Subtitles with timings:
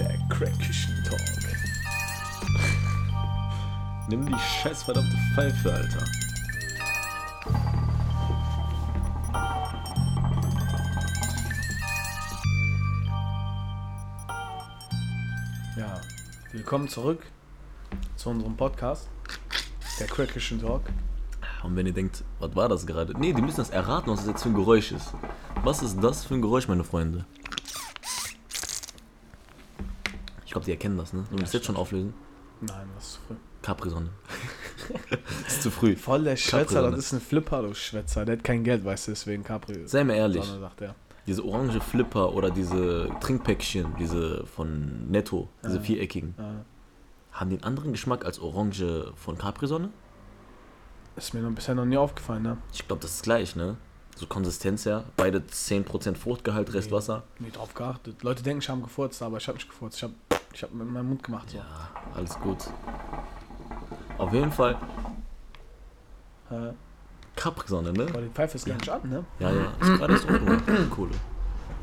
[0.00, 1.20] Der Crackischen Talk.
[4.08, 6.04] Nimm die scheiß verdammte Pfeife, Alter.
[15.76, 16.00] Ja,
[16.52, 17.26] willkommen zurück
[18.16, 19.10] zu unserem Podcast.
[19.98, 20.84] Der Crackischen Talk.
[21.62, 23.12] Und wenn ihr denkt, was war das gerade?
[23.18, 25.12] Nee, die müssen das erraten, was das jetzt für ein Geräusch ist.
[25.62, 27.26] Was ist das für ein Geräusch, meine Freunde?
[30.50, 31.20] Ich glaube, die erkennen das, ne?
[31.26, 32.12] Sollen wir das jetzt schon auflösen?
[32.60, 33.34] Nein, das ist zu früh.
[33.62, 34.08] Capri-Sonne.
[35.44, 35.94] das ist zu früh.
[35.94, 38.24] Voll der Schwätzer, das ist ein Flipper, du Schwätzer.
[38.24, 39.86] Der hat kein Geld, weißt du, deswegen Capri.
[39.86, 40.96] Sei mal ehrlich, Sonne, sagt er.
[41.28, 45.82] diese orange Flipper oder diese Trinkpäckchen, diese von Netto, diese Ja.
[45.82, 46.64] viereckigen, Ja.
[47.30, 49.90] haben den anderen Geschmack als Orange von Capri-Sonne?
[51.14, 52.56] Ist mir noch bisher noch nie aufgefallen, ne?
[52.72, 53.76] Ich glaube, das ist gleich, ne?
[54.16, 55.04] So Konsistenz her.
[55.16, 56.96] Beide 10% Fruchtgehalt, Rest Nee.
[56.96, 57.22] Wasser.
[57.38, 58.24] Nie drauf geachtet.
[58.24, 59.96] Leute denken, ich habe gefurzt, aber ich habe nicht gefurzt.
[59.98, 60.14] Ich habe
[60.52, 61.50] ich hab mit meinem Mund gemacht.
[61.50, 61.58] So.
[61.58, 61.64] Ja,
[62.14, 62.58] alles gut.
[64.18, 64.76] Auf jeden Fall
[66.50, 66.72] Äh,
[67.36, 68.06] Capri-Sonne, ne?
[68.10, 69.24] aber die Pfeife ist gar nicht an, ne?
[69.38, 70.90] Ja, ja, ist gerade erst hochgenommen.
[70.90, 71.10] Kohle.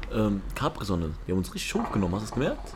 [0.09, 2.69] Ähm, Capri-Sonne, die haben uns richtig hochgenommen, hast du es gemerkt?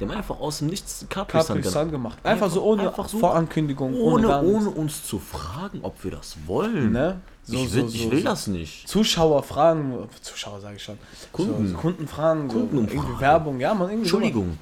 [0.00, 2.18] Die haben einfach aus dem Nichts Capri-Sonne Capri Sun gemacht.
[2.24, 3.18] Einfach, Einfach- so ohne einfach so.
[3.20, 3.94] Vorankündigung.
[3.94, 4.42] Ohne, nichts.
[4.42, 6.90] ohne uns zu fragen, ob wir das wollen.
[6.90, 7.20] Ne?
[7.44, 8.88] So, ich will, so, ich will das nicht.
[8.88, 10.98] Zuschauer fragen, Zuschauer sage ich schon.
[11.30, 11.74] Kunden.
[11.76, 12.96] Kunden fragen, so, Kundenumfrage.
[13.00, 13.98] irgendwie Werbung, ja, man, irgendwie.
[14.02, 14.58] Entschuldigung.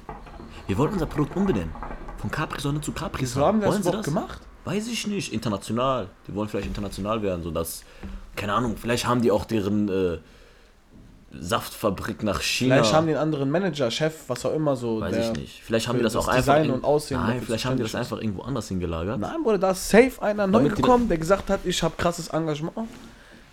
[0.67, 1.71] Wir wollen unser Produkt umbenennen.
[2.17, 4.41] Von Capri-Sonne zu capri So haben wir das Wollen Sie überhaupt gemacht?
[4.63, 5.33] Weiß ich nicht.
[5.33, 6.07] International.
[6.27, 7.83] Die wollen vielleicht international werden, sodass,
[8.35, 10.17] keine Ahnung, vielleicht haben die auch deren äh,
[11.37, 12.75] Saftfabrik nach China.
[12.75, 15.01] Vielleicht haben die einen anderen Manager, Chef, was auch immer so.
[15.01, 15.63] Weiß ich nicht.
[15.63, 16.53] Vielleicht haben die das das auch einfach.
[16.53, 19.19] Design in- und Aussehen Nein, vielleicht haben die das einfach irgendwo anders hingelagert.
[19.19, 22.87] Nein, Bruder, da ist safe einer neu gekommen, der gesagt hat, ich habe krasses Engagement.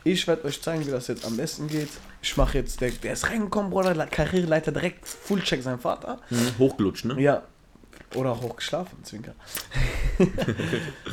[0.05, 1.91] Ich werde euch zeigen, wie das jetzt am besten geht.
[2.23, 6.19] Ich mache jetzt, der, der ist reingekommen, Bruder, Karriereleiter direkt Fullcheck sein Vater.
[6.29, 7.21] Hm, hochgelutscht, ne?
[7.21, 7.43] Ja.
[8.15, 9.35] Oder hochgeschlafen, Zwinker.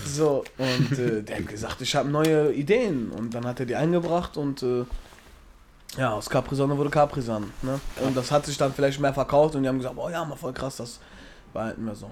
[0.06, 3.12] so, und äh, der hat gesagt, ich habe neue Ideen.
[3.12, 4.86] Und dann hat er die eingebracht und äh,
[5.98, 7.48] ja, aus Capri-Sonne wurde Capri-Sonne.
[7.62, 7.80] Ne?
[8.04, 10.36] Und das hat sich dann vielleicht mehr verkauft und die haben gesagt, oh ja, mal
[10.36, 11.00] voll krass, das
[11.54, 12.12] war halt nicht mehr so.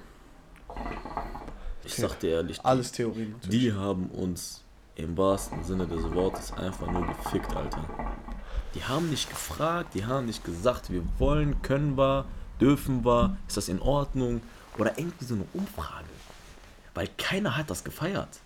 [1.84, 3.34] Ich sag dir ehrlich, Alles Theorien.
[3.34, 3.60] natürlich.
[3.62, 4.62] die haben uns
[4.96, 7.84] im wahrsten Sinne des Wortes einfach nur gefickt, Alter.
[8.74, 12.26] Die haben nicht gefragt, die haben nicht gesagt, wir wollen, können wir,
[12.60, 14.42] dürfen wir, ist das in Ordnung?
[14.78, 16.06] Oder irgendwie so eine Umfrage.
[16.94, 18.40] Weil keiner hat das gefeiert.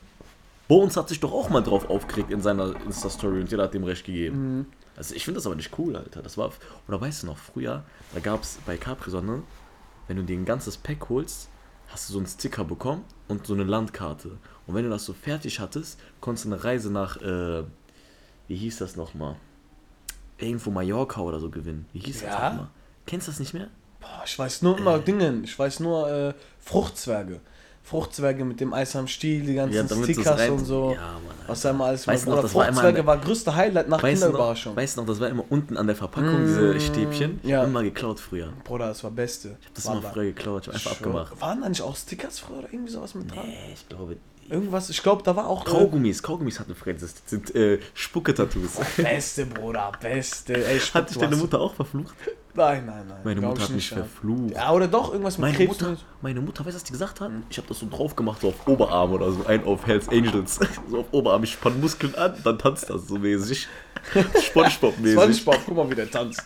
[0.68, 3.84] Bones hat sich doch auch mal drauf aufgeregt in seiner Insta-Story und jeder hat dem
[3.84, 4.68] recht gegeben.
[4.96, 6.22] Also ich finde das aber nicht cool, Alter.
[6.22, 6.52] Das war.
[6.88, 7.84] Oder weißt du noch, früher,
[8.14, 9.42] da gab es bei Capri-Sonne,
[10.08, 11.50] wenn du dir ein ganzes Pack holst,
[11.90, 14.38] hast du so einen Sticker bekommen und so eine Landkarte.
[14.68, 17.64] Und wenn du das so fertig hattest, konntest du eine Reise nach, äh,
[18.48, 19.36] wie hieß das nochmal?
[20.38, 21.86] Irgendwo Mallorca oder so gewinnen.
[21.94, 22.50] Wie hieß das Ja?
[22.50, 22.68] nochmal?
[23.06, 23.68] Kennst du das nicht mehr?
[24.00, 25.44] Boah, ich weiß nur immer Dingen.
[25.44, 27.42] Ich weiß nur äh, Fruchtzwerge.
[27.90, 30.92] Fruchtzwerge mit dem Eis am Stiel, die ganzen du's Stickers und so.
[30.94, 32.36] Ja, Mann, was da immer alles Weißt war.
[32.36, 34.76] noch, das war immer Fruchtzwerge war größte Highlight nach Weißt du, noch, Kinderüberraschung.
[34.76, 37.40] weißt du noch, das war immer unten an der Verpackung, diese Stäbchen.
[37.44, 37.64] ja.
[37.64, 38.54] Immer geklaut früher.
[38.64, 39.58] Bruder, das war Beste.
[39.62, 41.42] Ich hab Das immer früher geklaut, ich hab einfach abgemacht.
[41.42, 43.48] Waren da nicht auch Stickers früher oder irgendwie sowas mit dran?
[43.48, 44.18] Nee, ich glaube.
[44.50, 45.64] Irgendwas, ich glaube, da war auch.
[45.64, 48.80] Kaugummis, Kaugummis hatten früher, das sind äh, Spucke-Tattoos.
[48.98, 50.66] Beste, Bruder, beste.
[50.66, 52.16] Ey, Hat dich deine Mutter auch verflucht?
[52.56, 53.20] Nein, nein, nein.
[53.24, 54.56] Meine Mutter hat mich verflucht.
[54.56, 55.80] Ja, oder doch, irgendwas mit Meine Krebs.
[55.80, 57.32] Mutter, meine Mutter, weißt du, was die gesagt hat?
[57.50, 60.60] Ich habe das so drauf gemacht, so auf Oberarm oder so, ein auf Hells Angels.
[60.90, 63.68] So auf Oberarm, ich spann Muskeln an, dann tanzt das so mäßig.
[64.14, 65.38] Spongebob-mäßig.
[65.42, 66.44] Spongebob, guck mal, wie der tanzt.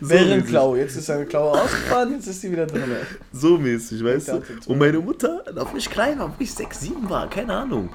[0.00, 2.82] Bärenklaue, jetzt ist seine Klaue ausgefahren, jetzt ist sie wieder drin.
[3.32, 4.42] So mäßig, weißt du?
[4.66, 7.90] Und meine Mutter, auf mich klein war, wo ich 6, 7 war, keine Ahnung.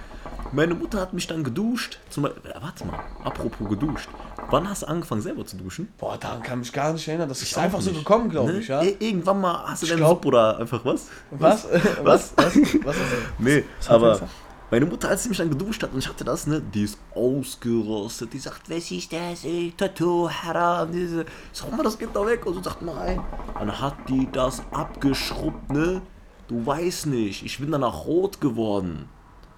[0.54, 2.00] Meine Mutter hat mich dann geduscht.
[2.10, 4.08] Zum Beispiel, äh, warte mal, apropos geduscht.
[4.50, 5.90] Wann hast du angefangen selber zu duschen?
[5.98, 7.28] Boah, daran kann ich mich gar nicht erinnern.
[7.28, 8.00] Das ist einfach so nicht.
[8.00, 8.60] gekommen, glaube Ne?
[8.60, 8.82] ich, ja.
[8.82, 11.08] Ir- Irgendwann mal hast du deinen Sub oder einfach was?
[11.32, 11.66] Was?
[11.66, 11.84] Was?
[12.04, 12.34] Was?
[12.38, 12.96] Was ist das?
[13.40, 14.30] Nee, aber er?
[14.70, 16.98] Meine Mutter, als sie mich dann geduscht hat und ich hatte das, ne, die ist
[17.16, 18.34] ausgerostet.
[18.34, 21.22] Die sagt, was ist das, ey, Tattoo, haram, diese.
[21.22, 22.46] Ich sag mal, das geht doch weg.
[22.46, 23.22] Und so sagt, nein.
[23.58, 26.02] Dann hat die das abgeschrubbt, ne?
[26.48, 29.10] Du weißt nicht, ich bin danach rot geworden.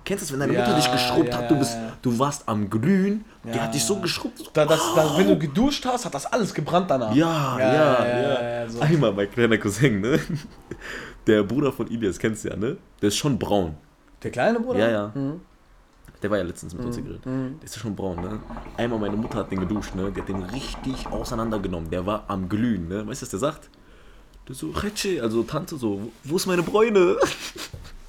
[0.05, 1.91] Kennst du das, wenn deine Ja, Mutter dich geschrubbt ja, hat, du bist, ja.
[2.01, 4.39] du warst am Glühen, die hat dich so geschrubbt.
[4.39, 7.13] So, Da, das, da, wenn du geduscht hast, hat das alles gebrannt danach.
[7.13, 8.05] ja, ja, ja.
[8.05, 8.79] ja, ja, so.
[8.79, 10.19] Einmal mein kleiner Cousin, ne?
[11.27, 12.77] Der Bruder von Ilias, kennst du ja, ne?
[13.01, 13.75] Der ist schon braun.
[14.23, 14.79] Der kleine Bruder?
[14.79, 15.11] Ja, ja.
[15.13, 15.41] Mhm.
[16.21, 17.25] Der war ja letztens mit uns gegrillt.
[17.25, 18.39] Der ist ja schon braun, ne?
[18.75, 20.11] Einmal meine Mutter hat den geduscht, ne?
[20.11, 21.89] Die hat den richtig auseinandergenommen.
[21.89, 23.07] Der war am Glühen, ne?
[23.07, 23.69] Weißt du, was der sagt?
[24.47, 27.17] Der so, Retsche, also Tante, so, wo ist meine Bräune?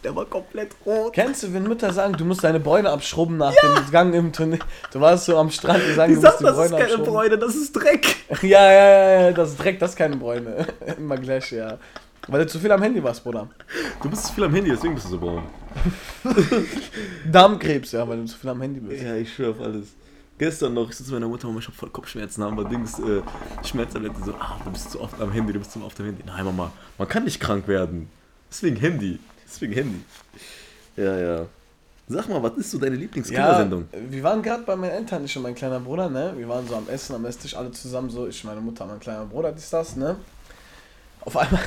[0.02, 1.12] Der war komplett rot.
[1.12, 4.60] Kennst du, wenn Mütter sagen, du musst deine Bräune abschrubben nach dem Gang im Turnier?
[4.90, 6.86] Du warst so am Strand, die sagen, Die du musst sagt, die das ist Bräune
[6.86, 7.04] keine.
[7.04, 8.16] Bräune, das ist Dreck.
[8.42, 10.66] Ja, ja, ja, ja, das ist Dreck, das ist keine Bräune.
[10.96, 11.76] Immer gleich, ja.
[12.31, 13.49] Weil du zu viel am Handy warst, Bruder.
[14.00, 15.43] Du bist zu viel am Handy, deswegen bist du so braun.
[17.31, 19.03] Darmkrebs, ja, weil du zu viel am Handy bist.
[19.03, 19.88] Ja, ich schwör auf alles.
[20.38, 22.99] Gestern noch, ich sitze mit meiner Mutter, Mama, ich hab voll Kopfschmerzen, haben wir Dings,
[23.00, 23.21] äh,
[23.62, 26.23] Schmerztablette, so, ah, du bist zu oft am Handy, du bist zu oft am Handy.
[26.25, 28.09] Nein, Mama, man kann nicht krank werden.
[28.49, 29.19] Deswegen Handy.
[29.44, 30.00] Deswegen Handy.
[30.97, 31.47] Ja, ja.
[32.09, 33.88] Sag mal, was ist so deine Ja, Lieblingskindersendung?
[34.09, 36.32] wir waren gerade bei meinen Eltern, ich und mein kleiner Bruder, ne?
[36.37, 39.27] Wir waren so am Essen, am Esstisch, alle zusammen, so, ich, meine Mutter, mein kleiner
[39.27, 40.17] Bruder, dies, das, ne?
[41.21, 41.61] Auf einmal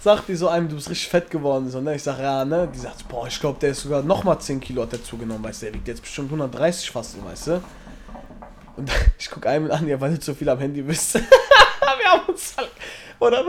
[0.00, 1.94] sagt die so einem, du bist richtig fett geworden, so, ne?
[1.94, 2.68] Ich sag, ja, ne?
[2.72, 5.62] Die sagt, boah, ich glaube, der ist sogar nochmal 10 Kilo hat der zugenommen, weißt
[5.62, 7.62] du, der wiegt jetzt bestimmt 130 fast, weißt du?
[8.76, 11.14] Und ich guck einen an, ja, weil du zu viel am Handy bist.
[11.14, 12.70] wir haben uns halt,
[13.18, 13.44] oder?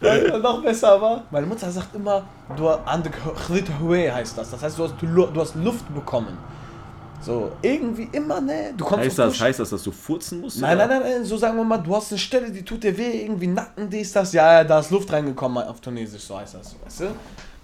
[0.00, 1.24] Was noch besser war?
[1.30, 2.26] Meine Mutter sagt immer,
[2.56, 4.50] du an heißt das.
[4.50, 6.36] Das heißt, du hast, du hast Luft bekommen.
[7.24, 8.74] So, irgendwie immer, ne?
[8.76, 10.60] Du kommst Heißt das, heißt das, dass du furzen musst?
[10.60, 12.96] Nein, nein, nein, nein, so sagen wir mal, du hast eine Stelle, die tut dir
[12.96, 16.54] weh, irgendwie Nacken, dies, das, ja, ja, da ist Luft reingekommen auf Tunesisch, so heißt
[16.54, 17.06] das, weißt du?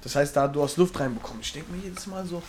[0.02, 1.42] Das heißt, da du hast Luft reinbekommen.
[1.42, 2.42] Ich denke mir jedes Mal so,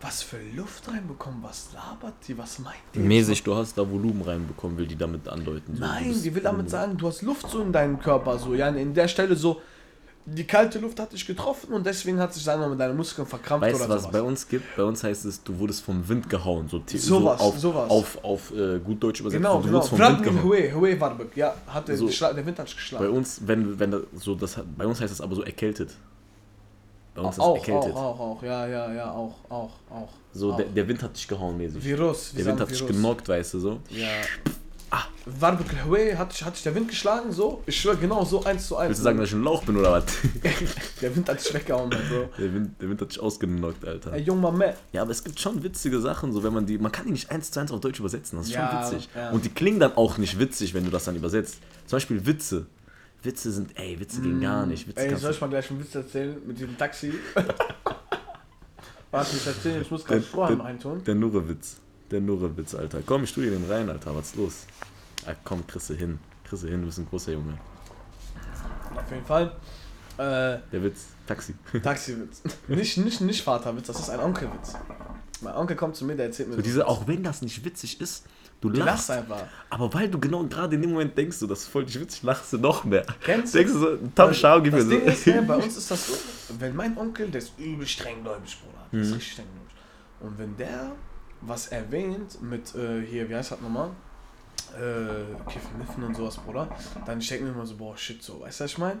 [0.00, 2.98] was für Luft reinbekommen, was labert die, was meint die?
[2.98, 5.74] Mäßig, du hast da Volumen reinbekommen, will die damit andeuten.
[5.74, 8.68] so, Nein, die will damit sagen, du hast Luft so in deinem Körper, so, ja,
[8.68, 9.60] in der Stelle so,
[10.28, 13.26] die kalte Luft hat dich getroffen und deswegen hat sich, sagen wir mal, deine Muskeln
[13.26, 14.12] verkrampft Weißt du, oder was sowas.
[14.12, 14.76] bei uns gibt?
[14.76, 16.68] Bei uns heißt es, du wurdest vom Wind gehauen.
[16.68, 17.88] So, so auf, sowas.
[17.90, 19.40] auf, auf äh, gut Deutsch übersetzt.
[19.40, 19.80] Genau, du genau.
[19.82, 20.42] vom Wind gehauen.
[20.42, 22.08] Hue, Hue Warbek, ja, hat der, So.
[22.08, 23.08] der Wind hat dich Bei geschlagen.
[23.10, 25.90] uns, wenn, wenn so, das bei uns heißt das aber so erkältet.
[27.14, 27.92] Bei uns ist auch, erkältet.
[27.94, 30.08] auch, auch, auch, ja, ja, ja, auch, auch, auch.
[30.34, 30.56] So, auch.
[30.56, 31.82] der, der Wind hat dich gehauen mäßig.
[31.82, 32.94] Virus, der Wind hat dich Virus.
[32.96, 33.80] genockt, weißt du so.
[33.90, 34.06] Ja.
[34.90, 37.62] Ah, Warbek Hue, hat, dich- hat dich der Wind geschlagen, so?
[37.66, 38.90] Ich schwör, genau so eins zu eins.
[38.90, 40.04] Willst du sagen, dass ich ein Lauch bin oder was?
[41.02, 42.28] Der Wind hat dich weggehauen, Mann, Bro.
[42.38, 44.12] Der Wind, der Wind hat dich ausgenockt, Alter.
[44.12, 44.74] Ey, junger Mann.
[44.92, 47.30] Ja, aber es gibt schon witzige Sachen, so wenn man die, man kann die nicht
[47.32, 49.08] eins zu eins auf Deutsch übersetzen, das ist Ja, schon witzig.
[49.16, 49.30] ja.
[49.30, 51.58] Und die klingen dann auch nicht witzig, wenn du das dann übersetzt.
[51.86, 52.66] Zum Beispiel Witze.
[53.24, 54.86] Witze sind, ey, Witze gehen gar nicht.
[54.86, 57.12] Witze Ey, soll ich mal gleich einen Witz erzählen mit diesem Taxi?
[59.10, 61.02] Warte, ich erzähle, ich muss gerade der, eintun.
[61.04, 61.76] der Nurre-Witz.
[62.10, 63.00] Der Nurre-Witz, Alter.
[63.04, 64.14] Komm, ich tu dir den rein, Alter.
[64.14, 64.66] Was ist los?
[65.26, 66.18] Ah, komm, kriegst du hin.
[66.44, 67.58] Kriegst du hin, du bist ein großer Junge.
[68.94, 69.46] Auf jeden Fall.
[70.18, 71.54] Äh, Der Witz, Taxi.
[71.82, 72.42] Taxiwitz.
[72.68, 74.74] Nicht, nicht, nicht Vaterwitz, das ist ein Onkelwitz.
[75.42, 78.00] Mein Onkel kommt zu mir, der erzählt mir So diese, auch wenn das nicht witzig
[78.00, 78.24] ist,
[78.62, 79.08] du Du lachst.
[79.08, 79.44] lachst einfach.
[79.68, 82.22] Aber weil du genau gerade in dem Moment denkst, du, das ist voll nicht witzig,
[82.22, 83.04] lachst du noch mehr.
[83.22, 83.58] Kennst du?
[83.58, 84.90] Denkst du so, Tom Schau, gib mir so.
[84.90, 86.14] Ding ist, ne, bei uns ist das so,
[86.60, 88.86] wenn mein Onkel, der ist übel strenggläubig, Bruder.
[88.92, 89.04] Der Mhm.
[89.04, 89.74] ist richtig strenggläubig.
[90.20, 90.92] Und wenn der
[91.46, 93.90] was erwähnt mit, äh, hier, wie heißt das nochmal?
[94.74, 96.68] Äh, Kiffen, Niffen und sowas, Bruder,
[97.06, 98.98] dann ich denke mir immer so, boah, shit, so, weißt du, was ich meine?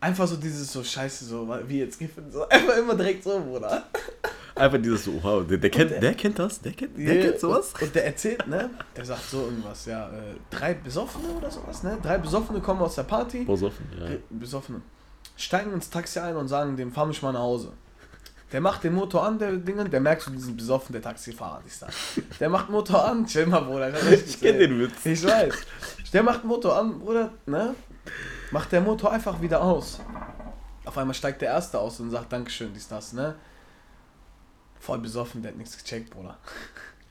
[0.00, 3.84] Einfach so dieses so Scheiße, so, wie jetzt Kiffen, so, einfach immer direkt so, Bruder.
[4.54, 7.22] Einfach dieses so, wow, der, der, kennt, der- der kennt das, der kennt, der Yeah,
[7.26, 7.72] kennt sowas.
[7.74, 8.70] Und, und der erzählt, ne?
[8.96, 11.96] Der sagt so irgendwas, ja, äh, drei Besoffene oder sowas, ne?
[12.02, 13.44] Drei Besoffene kommen aus der Party.
[13.44, 14.16] Boah, so offen, ja.
[14.30, 14.80] Besoffene.
[15.36, 17.72] Steigen ins Taxi ein und sagen, dem fahr mich mal nach Hause.
[18.52, 21.82] Der macht den Motor an, der Dinge, der merkt so diesen besoffen, der Taxifahrer, ist
[21.82, 21.88] da.
[22.40, 23.92] Der macht Motor an, chill mal, Bruder.
[24.12, 25.06] Ich, Ich kenn den Witz.
[25.06, 25.54] Ich weiß.
[26.12, 27.74] Der macht Motor an, Bruder, ne?
[28.50, 30.00] Macht der Motor einfach wieder aus.
[30.84, 33.36] Auf einmal steigt der Erste aus und sagt, Dankeschön, dies, das, ne?
[34.80, 36.36] Voll besoffen, der hat nichts gecheckt, Bruder.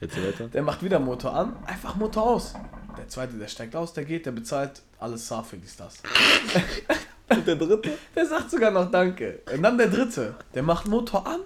[0.01, 0.47] Erzähl weiter.
[0.47, 2.53] Der macht wieder Motor an, einfach Motor aus.
[2.97, 6.01] Der Zweite, der steigt aus, der geht, der bezahlt alles Safe, dies, das.
[7.29, 7.98] Und der dritte?
[8.15, 9.41] Der sagt sogar noch Danke.
[9.53, 10.36] Und dann der dritte.
[10.53, 11.41] Der macht Motor an,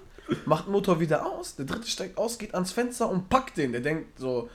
[0.46, 1.56] macht Motor wieder aus.
[1.56, 3.72] Der dritte steigt aus, geht ans Fenster und packt den.
[3.72, 4.48] Der denkt so,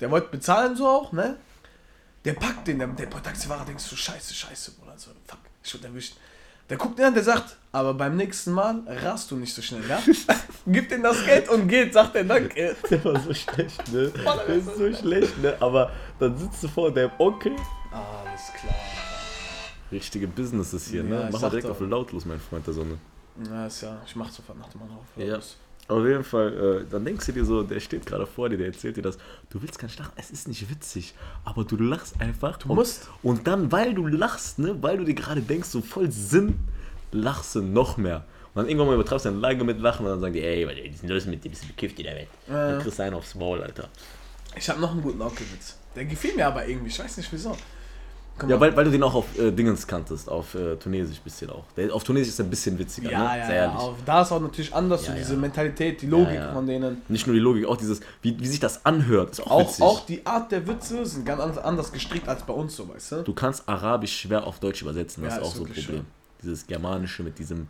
[0.00, 1.36] der wollte bezahlen so auch, ne?
[2.24, 2.78] Der packt den.
[2.78, 4.94] Der, der Taxifahrer denkt so, scheiße, scheiße, Bruder.
[4.96, 6.16] So, fuck, ich wurde erwischt.
[6.68, 9.88] Der guckt ihn an, der sagt, aber beim nächsten Mal rast du nicht so schnell,
[9.88, 10.02] ja?
[10.66, 12.74] Gib ihm das Geld und geht, sagt er Danke.
[12.90, 14.10] Der war so schlecht, ne?
[14.48, 15.56] Der ist so schlecht, ne?
[15.60, 17.52] Aber dann sitzt du vor deinem Onkel.
[17.92, 18.74] Alles klar.
[19.96, 21.28] Richtige Businesses hier, ne?
[21.32, 22.98] Mach mal direkt auf lautlos, mein Freund der Sonne.
[23.44, 25.04] Ja, ist ja, ich mach sofort nach dem Anruf.
[25.16, 25.38] Ja.
[25.88, 28.66] Auf jeden Fall, äh, dann denkst du dir so, der steht gerade vor dir, der
[28.66, 29.18] erzählt dir das.
[29.50, 32.58] Du willst gar nicht lachen, es ist nicht witzig, aber du lachst einfach.
[32.58, 33.08] Du musst.
[33.22, 36.58] Und dann, weil du lachst, ne, weil du dir gerade denkst, so voll Sinn,
[37.12, 38.24] lachst du noch mehr.
[38.52, 40.66] Und dann irgendwann mal übertreibst du deine Lage mit Lachen und dann sagen die, ey,
[40.66, 42.28] was ist denn los mit dir, bist du bekifft, der Welt?
[42.48, 42.72] Ja.
[42.72, 43.88] Dann kriegst du einen aufs Maul, Alter.
[44.56, 45.76] Ich habe noch einen guten Onkelwitz.
[45.94, 47.56] Der gefiel mir aber irgendwie, ich weiß nicht wieso.
[48.38, 48.60] Guck Ja, mal.
[48.68, 51.64] weil, weil du den auch auf äh, Dingens kanntest, auf äh, Tunesisch bisschen auch.
[51.76, 53.38] Der, auf Tunesisch ist er ein bisschen witziger, Ja, ne?
[53.40, 53.62] ja, Sehr ja.
[53.64, 53.78] ehrlich.
[53.78, 55.38] Auf, da ist auch natürlich anders, Ja, so diese ja.
[55.40, 56.52] Mentalität, die Logik Ja, ja.
[56.52, 57.00] von denen.
[57.08, 59.82] Nicht nur die Logik, auch dieses, wie, wie sich das anhört, ist auch, Auch, witzig.
[59.84, 63.12] auch die Art der Witze sind ganz an- anders gestrickt als bei uns, so weißt
[63.12, 63.22] du?
[63.22, 66.06] Du kannst Arabisch schwer auf Deutsch übersetzen, das Ja, ist auch ist so ein Problem.
[66.42, 67.68] Dieses Germanische mit diesem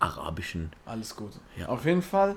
[0.00, 0.70] arabischen.
[0.86, 1.32] Alles gut.
[1.58, 1.68] Ja.
[1.68, 2.36] Auf jeden Fall,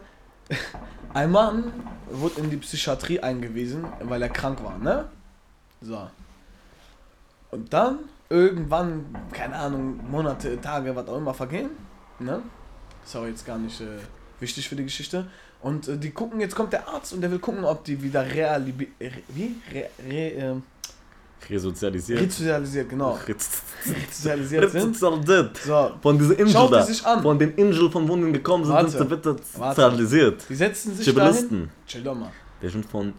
[1.13, 1.71] ein Mann
[2.11, 5.05] wurde in die Psychiatrie eingewiesen, weil er krank war, ne?
[5.81, 6.09] So.
[7.51, 11.69] Und dann, irgendwann, keine Ahnung, Monate, Tage, was auch immer vergehen,
[12.19, 12.41] ne?
[13.03, 13.85] Ist auch jetzt gar nicht äh,
[14.39, 15.25] wichtig für die Geschichte.
[15.61, 18.23] Und äh, die gucken, jetzt kommt der Arzt und der will gucken, ob die wieder
[18.23, 19.55] reali re wie?
[19.73, 20.63] Re re ähm,
[21.49, 22.19] Resozialisiert.
[22.19, 23.17] resozialisiert, genau.
[23.27, 24.97] Resozialisiert sind.
[24.97, 26.83] So, Von dieser Insel Schaut da.
[26.83, 27.21] sich an.
[27.23, 28.89] Von dem Insel, von wo gekommen sind, Warte.
[28.89, 30.45] sind sie bitte sozialisiert.
[30.49, 31.33] die setzen sich dahin.
[31.33, 31.71] Zivilisten.
[31.87, 32.31] Chill doch mal.
[32.61, 33.13] Die sind von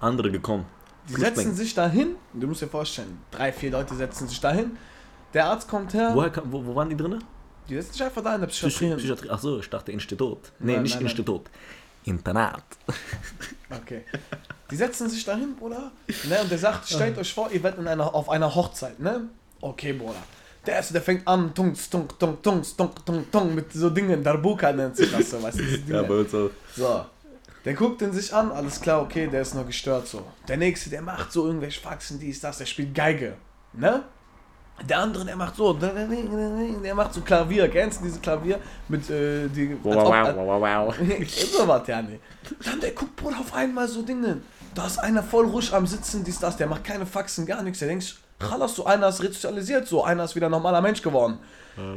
[0.00, 0.64] anderen gekommen.
[1.08, 1.36] Die Flüchtlinge.
[1.50, 4.76] setzen sich dahin, du musst dir vorstellen, drei, vier Leute setzen sich dahin.
[5.34, 7.22] Der Arzt kommt her, Woher kam, wo, wo waren die drin?
[7.68, 8.94] die setzen sich einfach da in der Psychiatrie.
[8.96, 9.30] Psychiatrie.
[9.30, 10.38] Achso, ich dachte Institut.
[10.58, 11.10] Nee, Nein, nicht nein, nein.
[11.10, 11.42] Institut.
[12.04, 12.64] Internat.
[13.82, 14.04] Okay.
[14.70, 15.90] Die setzen sich dahin, Bruder.
[16.28, 19.22] Ne, und der sagt, stellt euch vor, ihr werdet in einer, auf einer Hochzeit, ne?
[19.60, 20.22] Okay, Bruder.
[20.64, 24.22] Der erste, der fängt an, tunks, tunk, tunk, tunks, tunk, tunk, tunk, mit so Dingen,
[24.22, 25.92] Darbuka nennt sich das so, weißt du.
[25.92, 26.50] Ja, bei uns auch.
[26.76, 27.06] So.
[27.66, 30.22] Der guckt ihn sich an, alles klar, okay, der ist nur gestört so.
[30.48, 33.34] Der nächste, der macht so irgendwelche Faxen, dies, das, der spielt Geige.
[33.74, 34.02] Ne?
[34.88, 38.60] Der andere, der macht so, der macht so Klavier, kennst du diese Klavier?
[38.88, 41.28] Mit, äh, die, Wow, ob- wow, wow, wow.
[41.28, 42.20] so was, ja, nee.
[42.64, 44.42] Dann der guckt, Bruder, auf einmal so Dinge.
[44.74, 47.80] Da ist einer voll ruhig am Sitzen, dies, das, der macht keine Faxen, gar nichts.
[47.80, 51.38] Der denkt, Chalas, so einer ist resozialisiert, so einer ist wieder ein normaler Mensch geworden.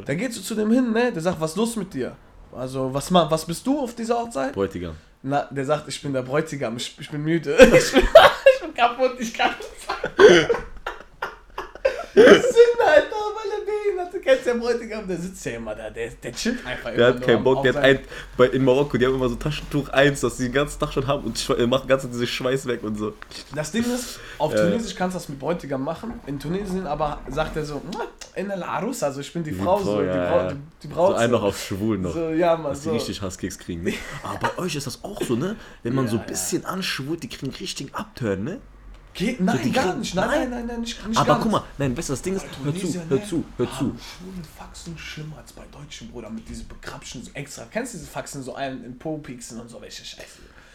[0.05, 1.11] Dann gehst du zu dem hin, ne?
[1.11, 2.15] Der sagt, was ist los mit dir?
[2.55, 4.53] Also, was, was bist du auf dieser Hochzeit?
[4.53, 4.95] Bräutigam.
[5.21, 7.57] Na, der sagt, ich bin der Bräutigam, ich, ich bin müde.
[7.59, 9.69] Ich bin, ich bin kaputt, ich kann nicht
[12.13, 13.58] sind Alter, weil er
[13.89, 14.13] behindert.
[14.13, 17.21] Du kennst ja Bräutigam, der sitzt ja immer da, der, der chillt einfach Der hat
[17.21, 17.99] keinen Bock, der hat ein,
[18.37, 21.07] bei, in Marokko, die haben immer so Taschentuch 1, das sie den ganzen Tag schon
[21.07, 23.13] haben und machen ganz diese Schweiß weg und so.
[23.53, 24.65] Das Ding ist, auf Ja.
[24.65, 26.13] Tunesisch kannst du das mit Bräutigam machen.
[26.25, 27.81] In Tunesien aber sagt er so,
[28.35, 30.51] in el Arus, also ich bin die Die Frau, Frau, so, die, ja, Brau, ja.
[30.53, 31.15] die, die Braut.
[31.15, 32.13] so einen noch auf Schwul noch.
[32.13, 32.93] So, ja, man, dass die so.
[32.93, 33.83] richtig Hasskicks kriegen.
[33.83, 33.93] Ne?
[34.23, 35.55] Aber bei euch ist das auch so, ne?
[35.83, 38.59] Wenn man so ein bisschen anschwult, die kriegen richtig Abturn, ne?
[39.13, 40.67] Geht, nein, die gar nicht, nein, nein, nein.
[40.67, 43.17] nein, nicht, nicht Aber guck mal, nein, weißt du, das Ding ist, hör zu, hör
[43.17, 43.75] ne, zu, hör zu.
[43.77, 47.65] haben schwulen Faxen schlimmer als bei Deutschen, Bruder, mit diesen bekrapschen so extra.
[47.71, 50.23] Kennst du diese Faxen so einen in Po pieksen und so welche Scheiße?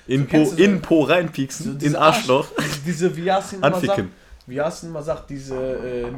[0.07, 2.47] In So, Po, so- in Po reinpieksen, So in Arschloch.
[2.59, 4.05] Arsch- diese, wie Yasin immer sagt,
[4.47, 6.13] wie Yasin immer sagt, diese, äh,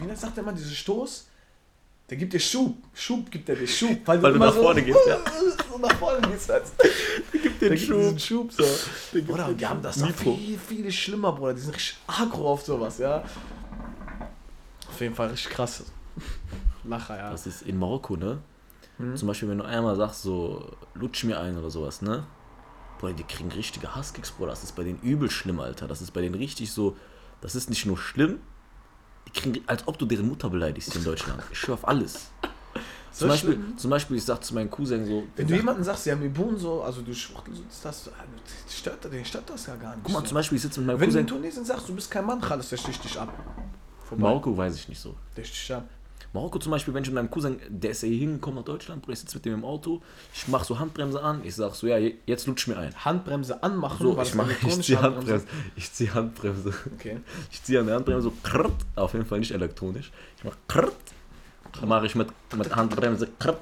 [0.00, 1.28] wie sagt er immer, diese Stoß?
[2.14, 5.00] Der gibt dir Schub, Schub gibt er dir Schub, weil, Weil du nach vorne gehst,
[5.08, 5.18] ja.
[5.68, 6.48] So nach vorne gehst,
[7.32, 8.52] Gib der gibt diesen Schub.
[8.52, 9.20] Schub so.
[9.22, 10.36] Bruder, den die haben das doch Nitro.
[10.36, 11.54] viel, viel schlimmer, Bruder.
[11.54, 13.24] Die sind richtig aggro auf sowas, ja.
[14.88, 15.82] Auf jeden Fall richtig krass.
[16.84, 17.32] Lacher, ja.
[17.32, 18.38] Das ist in Marokko, ne?
[18.98, 19.16] Mhm.
[19.16, 22.24] Zum Beispiel, wenn du einmal sagst, so, lutsch mir ein oder sowas, ne?
[23.00, 24.50] Bruder, die kriegen richtige Hasskicks, Bruder.
[24.50, 25.88] Das ist bei denen übel schlimm, Alter.
[25.88, 26.96] Das ist bei denen richtig so,
[27.40, 28.38] das ist nicht nur schlimm,
[29.34, 31.42] kriegen, als ob du deren Mutter beleidigst in Deutschland.
[31.50, 32.30] Ich schwör auf alles.
[33.12, 33.78] Zum Beispiel, schlimm?
[33.78, 36.58] zum Beispiel, ich sag zu meinem Cousin so, Wenn du jemanden sagst, ja, mir Bohnen
[36.58, 38.10] so, also du Schwuchtel, so, das, das
[38.76, 40.04] stört, den stört das ja gar nicht.
[40.04, 40.26] guck mal, so.
[40.26, 42.26] zum Beispiel, ich sitze mit meinem Wenn du in Cousin, Tunesien sagst, du bist kein
[42.26, 43.32] Mann, alles der sticht dich ab.
[44.04, 44.22] Vorbei.
[44.22, 45.14] Marokko weiß ich nicht so.
[45.36, 45.88] Der sticht dich ab.
[46.34, 49.08] Marokko zum Beispiel, wenn ich mit meinem Cousin, der ist ja hier hingekommen nach Deutschland,
[49.08, 50.02] ich sitze mit dem im Auto,
[50.34, 52.92] ich mach so Handbremse an, ich sag so, ja, je- jetzt lutsch mir ein.
[53.04, 56.74] Handbremse anmachen, So, ich das mach, ich elektronische zieh Handbremse, ich zieh Handbremse.
[56.96, 57.20] Okay.
[57.52, 60.10] Ich ziehe an der Handbremse so krrt, auf jeden Fall nicht elektronisch.
[60.36, 60.92] Ich mach krrt,
[61.80, 63.60] dann mache ich mit, mit Handbremse krrt.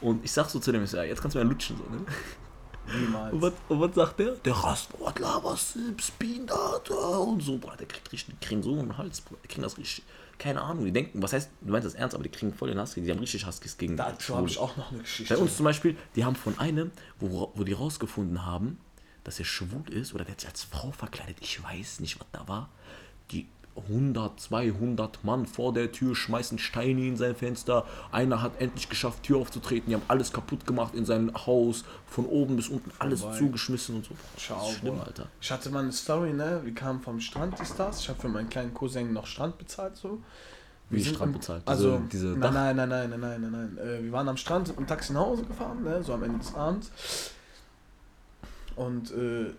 [0.00, 1.76] Und ich sag so zu dem, ich sag, ja, jetzt kannst du mir lutschen.
[1.76, 2.04] So, ne?
[3.00, 3.34] Niemals.
[3.34, 4.30] und, was, und was sagt der?
[4.36, 7.58] Der rast, boah, laberst du, Spinat und so.
[7.58, 9.40] Boah, der kriegt richtig, die kriegen so einen Hals, Bruder.
[9.44, 10.04] Die kriegen das richtig,
[10.38, 12.80] keine Ahnung, die denken, was heißt, du meinst das ernst, aber die kriegen voll den
[12.80, 15.34] Husky, die haben richtig Huskies gegen Dazu habe ich auch noch eine Geschichte.
[15.34, 18.78] Bei uns zum Beispiel, die haben von einem, wo, wo die rausgefunden haben,
[19.24, 22.26] dass er schwul ist oder der hat sich als Frau verkleidet, ich weiß nicht, was
[22.32, 22.70] da war,
[23.30, 23.48] die
[23.88, 27.86] 100, 200 Mann vor der Tür schmeißen Steine in sein Fenster.
[28.12, 29.88] Einer hat endlich geschafft, Tür aufzutreten.
[29.90, 33.38] Die haben alles kaputt gemacht in seinem Haus, von oben bis unten alles Vorbei.
[33.38, 34.14] zugeschmissen und so.
[34.36, 35.00] Ciao, Das ist schlimm.
[35.00, 35.26] Alter.
[35.40, 36.60] Ich hatte mal eine Story, ne?
[36.64, 38.00] Wir kamen vom Strand, die Stars.
[38.00, 40.18] Ich habe für meinen kleinen Cousin noch Strand bezahlt, so.
[40.90, 41.62] Wie sind Strand bezahlt?
[41.62, 43.86] Diese- Also, diese nein, nein, nein, nein, nein, nein, nein, nein.
[43.86, 46.02] Äh, wir waren am Strand, sind mit dem Taxi nach Hause gefahren, ne?
[46.02, 46.90] So am Ende des Abends.
[48.76, 49.52] Und äh,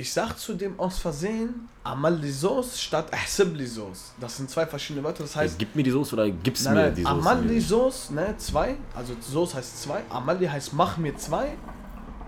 [0.00, 4.12] ich sag zu dem aus Versehen Amal-Lisos statt Ahsib-Lisos.
[4.18, 5.24] Das sind zwei verschiedene Wörter.
[5.24, 7.12] Das heißt, Gib mir die Soße oder gib's nein, mir die Soße?
[7.12, 8.34] Amali-Sos, ne?
[8.38, 8.76] Zwei.
[8.94, 10.00] Also Sos heißt zwei.
[10.08, 11.50] Amali heißt mach mir zwei.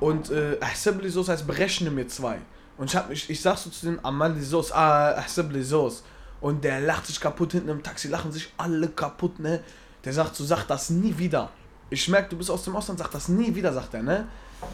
[0.01, 2.39] Und äh, Ahsib-Lisos heißt berechne mir zwei.
[2.77, 6.05] Und ich, hab mich, ich sag so zu dem Amali-Sos, ah, Ahsib-Lisos.
[6.43, 9.61] Und der lacht sich kaputt hinten im Taxi, lachen sich alle kaputt, ne?
[10.05, 11.51] Der sagt so, sag das nie wieder.
[11.89, 14.27] Ich merke, du bist aus dem Ausland, sag das nie wieder, sagt er, ne?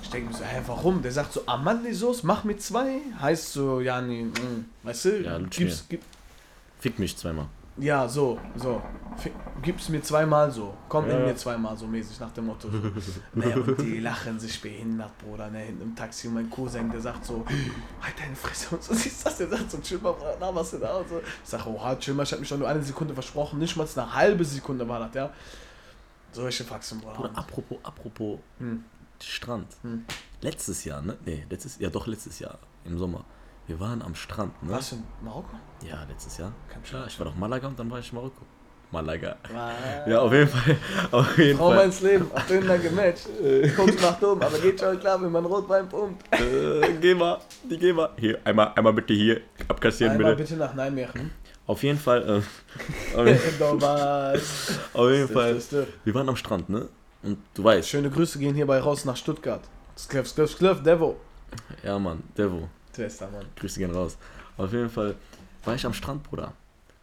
[0.03, 1.03] Ich denke mir so, hä, warum?
[1.03, 3.01] Der sagt so, Amali-Sos, mach mir zwei.
[3.21, 5.23] Heißt so, ja, nee, mm, weißt du?
[5.23, 6.03] Ja, gib's, gib,
[6.81, 7.47] Fick mich zweimal.
[7.77, 8.83] Ja, so, so.
[9.17, 9.31] F-
[9.63, 10.75] Gib's mir zweimal so.
[10.89, 11.19] Komm in Ja.
[11.27, 12.69] mir zweimal so mäßig nach dem Motto.
[12.71, 12.79] So.
[13.35, 16.27] ne, und die lachen sich behindert, Bruder, ne, hinten im Taxi.
[16.29, 17.45] Und mein Cousin, der sagt so,
[18.01, 18.95] halt deine Fresse und so.
[18.95, 19.39] Siehst du das?
[19.39, 20.97] Der sagt so, chill mal, Bruder, na, was denn da?
[20.97, 21.19] Und so.
[21.19, 23.59] Ich sag, oha, chill mal, ich hab mich doch nur eine Sekunde versprochen.
[23.61, 25.31] Nicht mal eine halbe Sekunde war das, ja.
[26.33, 27.15] Solche Faxen, Bruder.
[27.15, 28.85] Bruder, apropos, apropos Hm.
[29.23, 29.67] Strand.
[29.83, 30.05] Hm.
[30.41, 31.17] Letztes Jahr, ne?
[31.25, 33.25] Nee, letztes ja doch letztes Jahr im Sommer.
[33.67, 34.73] Wir waren am Strand, ne?
[34.73, 35.57] Was in Marokko?
[35.87, 36.53] Ja, letztes Jahr.
[36.73, 38.45] Kein Klar, ich war doch Malaga und dann war ich in Marokko.
[38.91, 39.37] Malaga.
[40.07, 40.77] Ja, auf jeden Fall.
[41.11, 41.77] Auf jeden Frau Fall.
[41.77, 43.27] meins Leben, auf Döner gematcht.
[43.77, 46.25] Guckst nach dumm, aber geht schon klar, wenn man Rotwein pumpt.
[46.33, 47.39] Äh, geh mal,
[47.71, 48.09] die geh mal.
[48.17, 50.49] Hier, einmal, einmal bitte hier abkassieren, Einmal bitte.
[50.49, 51.31] bitte nach Nijmegen.
[51.67, 53.39] Auf jeden Fall, äh, auf, jeden-
[54.95, 55.61] jeden Fall.
[56.05, 56.89] Wir waren am Strand, ne?
[57.23, 59.63] Und du weißt, Schöne Grüße gehen hierbei raus nach Stuttgart.
[59.97, 61.17] Skliff, Skliff, Skliff, Devo.
[61.83, 63.47] ja Mann, Devo, Tester, Mann.
[63.57, 64.17] Grüße gehen raus.
[64.57, 65.15] Auf jeden Fall
[65.65, 66.53] war ich am Strand, Bruder.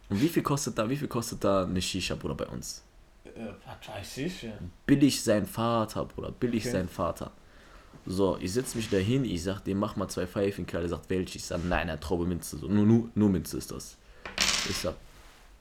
[0.08, 2.82] Und wie viel kostet da, wie viel kostet da eine Shisha, Bruder, bei uns?
[3.24, 3.30] Äh,
[3.92, 4.42] weiß ich?
[4.42, 4.52] Ja.
[4.86, 6.72] Billig sein Vater, Bruder, billig Okay.
[6.72, 7.30] sein Vater.
[8.06, 11.10] So, ich setze mich dahin, ich sag dem, mach mal zwei Pfeifen, klar, der sagt,
[11.10, 11.38] welche?
[11.38, 13.96] Ich sag, nein, nein, Traube Minze, so, nur, nur, nur Minze ist das.
[14.70, 14.94] Ich sag,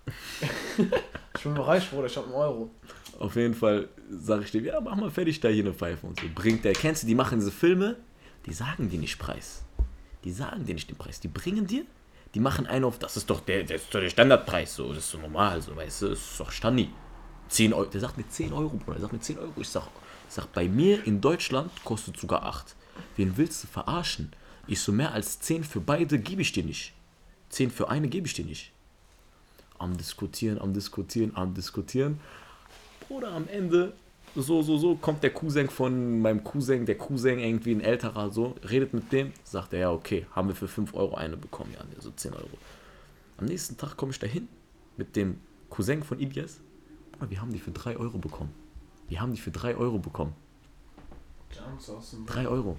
[1.37, 2.71] Ich bin reich, Bruder, ich hab einen Euro.
[3.19, 6.19] Auf jeden Fall sage ich dem, ja, mach mal fertig da hier eine Pfeife und
[6.19, 6.25] so.
[6.33, 7.97] Bringt der, kennst du, die machen diese Filme,
[8.45, 9.63] die sagen dir nicht Preis.
[10.23, 11.19] Die sagen dir nicht den Preis.
[11.19, 11.85] Die bringen dir,
[12.33, 14.99] die machen einen auf, das ist doch der, das ist doch der Standardpreis, so, das
[14.99, 16.89] ist so normal, so, weißt du, das ist doch Standi.
[17.49, 19.53] 10 Euro, der sagt mir 10 Euro, Bruder, der sagt mir 10 Euro.
[19.57, 19.87] Ich sag,
[20.27, 22.75] sag, bei mir in Deutschland kostet sogar 8.
[23.17, 24.31] Wen willst du verarschen?
[24.67, 26.93] Ich so, mehr als 10 für beide gebe ich dir nicht.
[27.49, 28.71] 10 für eine gebe ich dir nicht.
[29.77, 32.19] Am diskutieren, am diskutieren, am diskutieren.
[33.07, 33.93] Bruder, am Ende,
[34.35, 38.55] so, so, so, kommt der Cousin von meinem Cousin, der Cousin irgendwie ein älterer, so,
[38.69, 41.81] redet mit dem, sagt er, ja, okay, haben wir für 5 Euro eine bekommen, ja,
[41.99, 42.49] so 10 Euro.
[43.37, 44.47] Am nächsten Tag komme ich dahin
[44.97, 45.39] mit dem
[45.69, 46.19] Cousin von.
[46.19, 48.53] Bruder, wir haben die für 3 Euro bekommen.
[49.07, 50.33] Wir haben die für 3 Euro bekommen.
[51.51, 52.77] Junks aus dem 3 Euro.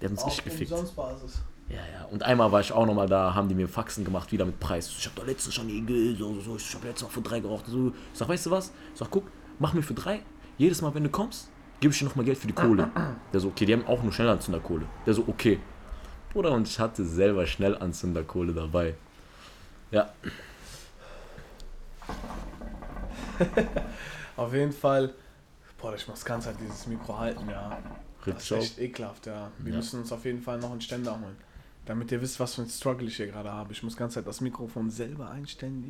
[0.00, 0.72] Der hat uns Auf richtig gefickt.
[0.72, 1.42] Umsonstbasis.
[1.72, 2.04] Ja, ja.
[2.10, 4.88] Und einmal war ich auch nochmal da, haben die mir Faxen gemacht, wieder mit Preis.
[4.88, 7.64] Ich hab doch letztens schon die, so, so, ich hab letztens auch für drei geraucht.
[7.66, 7.88] So.
[8.12, 8.72] Ich sag, weißt du was?
[8.92, 9.24] Ich sag, guck,
[9.58, 10.20] mach mir für drei.
[10.58, 12.90] Jedes Mal, wenn du kommst, gebe ich dir nochmal Geld für die Kohle.
[13.32, 14.84] Der so, okay, die haben auch nur Schnellanzünderkohle.
[15.06, 15.58] Der so, okay.
[16.32, 18.94] Bruder, und ich hatte selber Schnellanzünderkohle dabei.
[19.90, 20.10] Ja,
[24.36, 25.12] Auf jeden Fall.
[25.78, 27.78] Boah, ich muss ganz halt dieses Mikro halten, ja.
[28.24, 29.50] Das ist echt ekelhaft, ja.
[29.58, 29.78] Wir Ja.
[29.78, 31.36] müssen uns auf jeden Fall noch einen Ständer holen.
[31.84, 33.72] Damit ihr wisst, was für ein Struggle ich hier gerade habe.
[33.72, 35.82] Ich muss ganz halt das Mikrofon selber einstellen,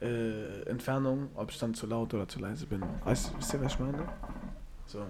[0.00, 2.82] die äh, Entfernung, ob ich dann zu laut oder zu leise bin.
[3.04, 4.06] Weißt, wisst ihr, was ich meine?
[4.86, 5.04] So,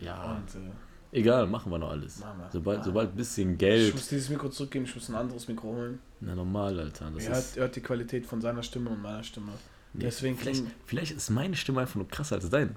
[0.00, 2.20] Ja, und äh, egal, machen wir noch alles.
[2.20, 2.48] Wir.
[2.52, 2.84] Sobald, Ah.
[2.84, 3.92] sobald ein bisschen ich Geld.
[3.94, 5.98] muss dieses Mikro zurückgeben, ich muss ein anderes Mikro holen.
[6.20, 7.10] Na, normal, Alter.
[7.10, 9.52] Das Ihr hört, ihr hört die Qualität von seiner Stimme und meiner Stimme.
[9.92, 12.70] nee, Deswegen vielleicht, vielleicht ist meine Stimme einfach nur krasser als deine.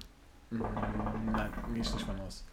[0.50, 0.58] Mm,
[1.32, 2.44] Nein, gehe ich nicht von aus.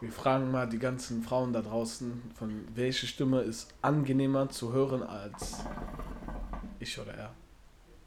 [0.00, 5.02] Wir fragen mal die ganzen Frauen da draußen, von welche Stimme ist angenehmer zu hören
[5.02, 5.58] als
[6.78, 7.34] ich oder er.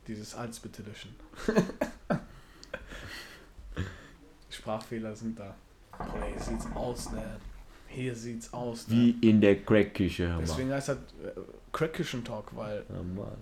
[0.07, 1.15] Dieses als bitte löschen.
[4.49, 5.55] Sprachfehler sind da.
[5.97, 7.23] Bruder, hier sieht's aus, ne?
[7.87, 8.95] Hier sieht's aus, ne?
[8.95, 10.35] Wie in der Crackküche.
[10.41, 11.39] Deswegen heißt das äh,
[11.71, 13.37] Crack-Küchen Talk, weil Normal.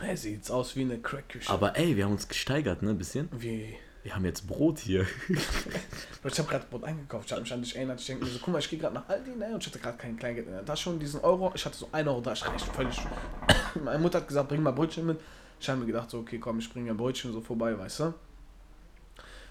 [0.00, 1.50] hey, sieht's aus wie eine Crack-Küche.
[1.50, 3.28] Aber ey, wir haben uns gesteigert, ne, ein bisschen.
[3.32, 3.76] Wie?
[4.08, 5.06] Wir haben jetzt Brot hier.
[6.24, 7.26] Ich habe gerade Brot eingekauft.
[7.26, 8.00] Ich habe mich an dich erinnert.
[8.00, 9.52] Ich denke mir so, guck mal, ich gehe gerade nach Aldi ne?
[9.52, 11.88] und ich hatte gerade kein Kleingeld in der Tasche und diesen Euro, ich hatte so
[11.92, 12.98] 1 Euro da, ich reicht völlig.
[13.84, 15.20] Meine Mutter hat gesagt, bring mal Brötchen mit.
[15.60, 18.14] Ich habe mir gedacht, so, okay, komm, ich bringe ein Brötchen so vorbei, weißt du?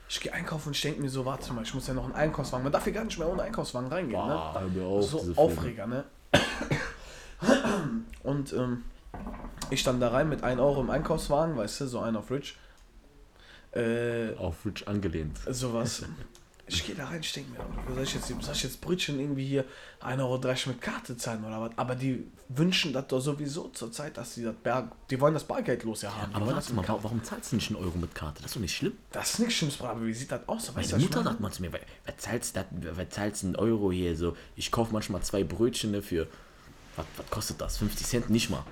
[0.09, 2.15] Ich gehe einkaufen und ich denke mir so, warte mal, ich muss ja noch einen
[2.15, 2.63] Einkaufswagen.
[2.63, 4.33] Man darf hier gar nicht mehr ohne Einkaufswagen reingehen, ne?
[4.33, 5.51] Boah, mir auf, so diese Filme.
[5.51, 6.03] Aufreger, ne?
[8.23, 8.83] Und ähm,
[9.69, 12.57] ich stand da rein mit 1 Euro im Einkaufswagen, weißt du, so ein auf Rich.
[13.73, 15.37] Äh, Auf Rich angelehnt.
[15.49, 16.03] sowas.
[16.69, 17.59] Ich gehe da rein, ich denke mir,
[17.95, 19.63] soll ich, jetzt, soll ich jetzt Brötchen irgendwie hier
[20.01, 21.71] 1,30 Euro mit Karte zahlen oder was?
[21.77, 25.45] Aber die wünschen das doch sowieso zur Zeit, dass sie das Bar, die wollen das
[25.45, 26.35] Bargeld los ja haben.
[26.35, 27.05] Aber warte mal, Karte.
[27.05, 28.41] warum zahlst du nicht einen Euro mit Karte?
[28.41, 28.91] Das ist doch nicht schlimm.
[29.13, 30.75] Das ist nichts Schlimmes, aber wie sieht das aus?
[30.75, 32.15] Weißt Meine Mutter sagt mal zu mir, "Wa- was
[33.11, 34.17] zahlst du einen Euro hier?
[34.17, 36.27] So, ich kaufe manchmal zwei Brötchen für,
[36.97, 37.77] was, was kostet das?
[37.77, 38.65] 50 Cent nicht mal.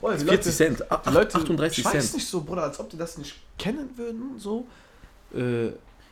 [0.00, 2.14] Boah, die 40 Cent, ach, Leute, 38 ich weiß Cent.
[2.14, 4.66] nicht so, Bruder, als ob die das nicht kennen würden, so.
[5.34, 5.70] Äh,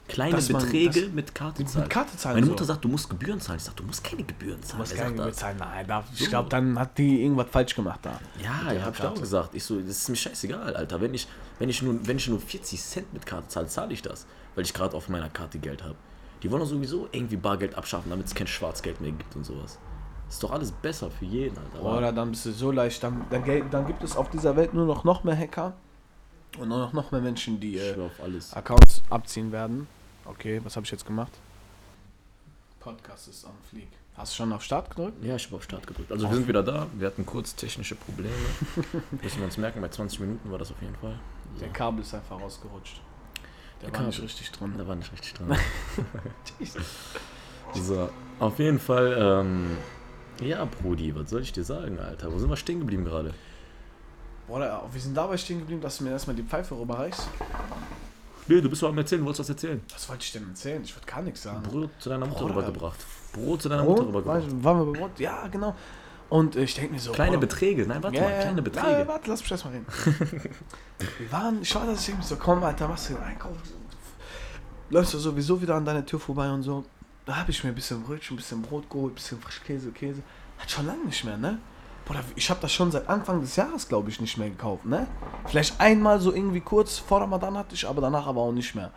[0.08, 1.88] Kleine Beträge mit Karte die mit zahlen.
[1.88, 2.36] Karte zahlen.
[2.36, 2.52] Meine so.
[2.52, 3.56] Mutter sagt, du musst Gebühren zahlen.
[3.58, 4.78] Ich sag, du musst keine Gebühren Du zahlen.
[4.78, 5.36] musst Wer keine sagt Gebühr das?
[5.40, 5.56] zahlen.
[5.58, 6.30] Nein, da, ich So.
[6.30, 8.20] glaube, dann hat die irgendwas falsch gemacht da.
[8.40, 9.50] Ja, ja, hab ich auch gesagt.
[9.56, 11.00] Ich so, das ist mir scheißegal, Alter.
[11.00, 11.26] Wenn ich,
[11.58, 14.26] wenn ich, nur, wenn ich nur 40 Cent mit Karte zahle, zahle ich das.
[14.54, 15.96] Weil ich gerade auf meiner Karte Geld habe.
[16.40, 19.76] Die wollen doch sowieso irgendwie Bargeld abschaffen, damit es kein Schwarzgeld mehr gibt und sowas.
[20.28, 21.82] Ist doch alles besser für jeden, Alter.
[21.82, 24.86] Oder dann bist du so leicht, dann, dann, dann gibt es auf dieser Welt nur
[24.86, 25.74] noch noch mehr Hacker.
[26.58, 28.56] Und nur noch, noch mehr Menschen, die äh, auf.
[28.56, 29.86] Accounts abziehen werden.
[30.24, 31.32] Okay, was habe ich jetzt gemacht?
[32.80, 33.88] Podcast ist am Flieg.
[34.16, 35.22] Hast du schon auf Start gedrückt?
[35.22, 36.10] Ja, ich habe auf Start gedrückt.
[36.10, 36.86] Also wir sind wieder da.
[36.94, 38.32] Wir hatten kurz technische Probleme.
[39.22, 41.18] Müssen wir uns merken, bei 20 Minuten war das auf jeden Fall.
[41.54, 41.60] So.
[41.60, 43.00] Der Kabel ist einfach rausgerutscht.
[43.82, 44.26] Der, Der war nicht Kabel.
[44.26, 44.74] richtig drin.
[44.78, 45.58] Da war nicht richtig dran.
[47.74, 48.08] so,
[48.38, 49.76] auf jeden Fall, ähm,
[50.40, 52.32] ja, Brudi, was soll ich dir sagen, Alter?
[52.32, 53.32] Wo sind wir stehen geblieben gerade?
[54.46, 57.28] Bruder, wir sind dabei stehen geblieben, dass du mir erstmal die Pfeife rüberreichst.
[58.48, 59.80] Nee, du bist doch am Erzählen, du wolltest was erzählen.
[59.92, 60.82] Was wollte ich denn erzähhlen?
[60.84, 61.62] Ich wollte gar nichts sagen.
[61.64, 62.56] Brot zu deiner Mutter Bruder.
[62.58, 62.98] rübergebracht.
[63.32, 63.96] Brot zu deiner Brot?
[63.96, 64.42] Mutter rübergebracht.
[64.62, 65.18] War- Waren wir bei Brot?
[65.18, 65.74] Ja, genau.
[66.28, 67.10] Und ich denke mir so.
[67.12, 68.62] Kleine Bruder, Beträge, nein, warte Ja, mal, kleine.
[68.62, 68.98] Beträge.
[69.00, 69.86] Ja, warte, lass mich erstmal reden.
[71.18, 73.56] wir waren, ich war, dass ich so, komm, Alter, machst du den Einkauf?
[74.90, 76.84] Läufst du sowieso wieder an deine Tür vorbei und so.
[77.26, 80.22] Da habe ich mir ein bisschen Brötchen, ein bisschen Brot geholt, ein bisschen Frischkäse, Käse.
[80.58, 81.58] Hat schon lange nicht mehr, ne?
[82.04, 85.08] Bruder, ich habe das schon seit Anfang des Jahres, glaube ich, nicht mehr gekauft, ne?
[85.46, 88.92] Vielleicht einmal so irgendwie kurz vor Ramadan hatte ich, aber danach aber auch nicht mehr.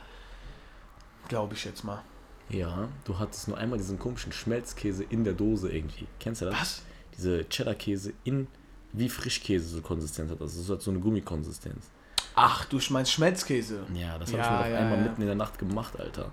[1.28, 2.04] Glaube ich jetzt mal.
[2.50, 6.08] Ja, du hattest nur einmal diesen komischen Schmelzkäse in der Dose irgendwie.
[6.20, 6.54] Kennst du das?
[6.60, 6.82] Was?
[7.18, 8.48] Diese Cheddar-Käse in,
[8.94, 10.40] wie Frischkäse so Konsistenz hat.
[10.40, 11.88] Das ist halt so eine Gummikonsistenz.
[12.36, 13.86] Ach, du meinst Schmelzkäse.
[13.94, 15.04] Ja, das habe Ja, ich mir doch ja, einmal ja.
[15.04, 16.32] mitten in der Nacht gemacht, Alter.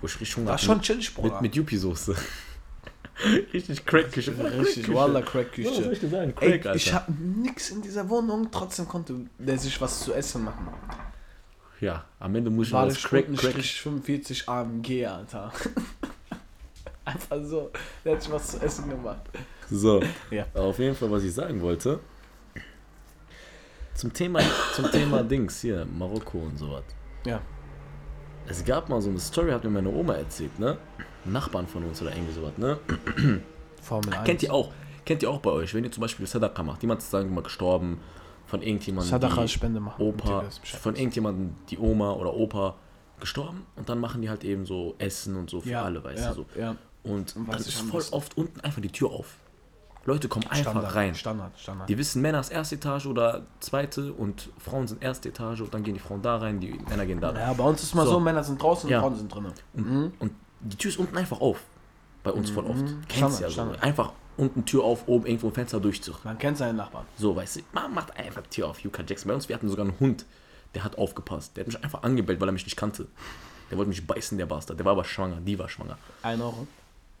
[0.00, 1.34] Wo ich richtig Hunger War schon chillig, Bruder.
[1.34, 2.14] mit, mit Yuppie-Soße.
[3.52, 4.32] richtig Crack-Küche.
[4.58, 5.74] Richtig, Wallah, Ja, was Crack-Küche.
[5.82, 6.34] soll ich dir sagen?
[6.40, 6.74] Ey, Crack, Alter.
[6.76, 10.68] ich hab nix in dieser Wohnung, trotzdem konnte der sich was zu essen machen.
[11.80, 13.62] ja, am Ende muss ich noch War das das Crack, Crack.
[13.62, 15.52] 45 AMG, Alter.
[17.04, 17.70] Einfach so,
[18.04, 19.22] der hat sich was zu essen gemacht.
[19.70, 20.46] So, Ja.
[20.54, 22.00] auf jeden Fall, was ich sagen wollte.
[23.94, 24.40] Zum Thema,
[24.74, 26.84] zum Thema Dings hier, Marokko und sowas.
[27.26, 27.40] Ja.
[28.50, 30.76] Es gab mal so eine Story, hat mir meine Oma erzählt, ne?
[31.24, 32.78] Nachbarn von uns oder irgendwie sowas, ne?
[33.82, 34.24] Formel 1.
[34.24, 34.72] Kennt ihr auch,
[35.04, 37.34] kennt ihr auch bei euch, wenn ihr zum Beispiel Sadaka macht, jemand ist sagen wir
[37.36, 38.00] mal gestorben,
[38.46, 40.02] von irgendjemandem, Sadaqa die Spende machen.
[40.02, 40.44] Opa,
[40.80, 42.74] von irgendjemandem, die Oma oder Opa
[43.20, 46.18] gestorben und dann machen die halt eben so Essen und so für ja, alle, weißt
[46.18, 46.46] ja, du so.
[46.58, 49.36] Ja, Und Und dann ist voll oft unten einfach die Tür auf.
[50.04, 51.14] Leute kommen einfach Standard, rein.
[51.14, 51.88] Standard, Standard.
[51.88, 55.82] Die wissen, Männer ist erste Etage oder zweite und Frauen sind erste Etage und dann
[55.82, 57.36] gehen die Frauen da rein, die Männer gehen da rein.
[57.40, 58.20] ja, bei uns ist mal so, So.
[58.20, 58.98] Männer sind draußen Ja.
[59.00, 59.52] und Frauen sind drinnen.
[59.74, 61.62] Und, und die Tür ist unten einfach auf.
[62.22, 62.82] Bei uns voll oft.
[62.82, 63.02] Mhm.
[63.08, 63.54] Kennst du ja so.
[63.54, 63.82] Standard.
[63.82, 66.24] Einfach unten Tür auf, oben irgendwo ein Fenster durchzug.
[66.24, 67.04] Man kennt seinen Nachbarn.
[67.16, 69.28] So, weißt du, man macht einfach Tür auf, Yuka Jackson.
[69.28, 70.24] Bei uns, wir hatten sogar einen Hund,
[70.74, 71.56] der hat aufgepasst.
[71.56, 73.06] Der hat mich einfach angebellt, weil er mich nicht kannte.
[73.70, 74.78] Der wollte mich beißen, der Bastard.
[74.78, 75.96] Der war aber schwanger, die war schwanger.
[76.22, 76.66] Ein Euro.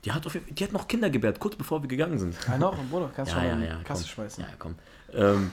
[0.04, 2.34] Die hat, auf, die hat noch Kinder gebärt, kurz bevor wir gegangen sind.
[2.48, 3.82] Ein Euro, Bruder, kannst du Ja, schon ja, ja.
[3.84, 4.10] Kasse komm.
[4.12, 4.44] schmeißen.
[4.44, 4.74] Ja, komm.
[5.12, 5.50] Ähm,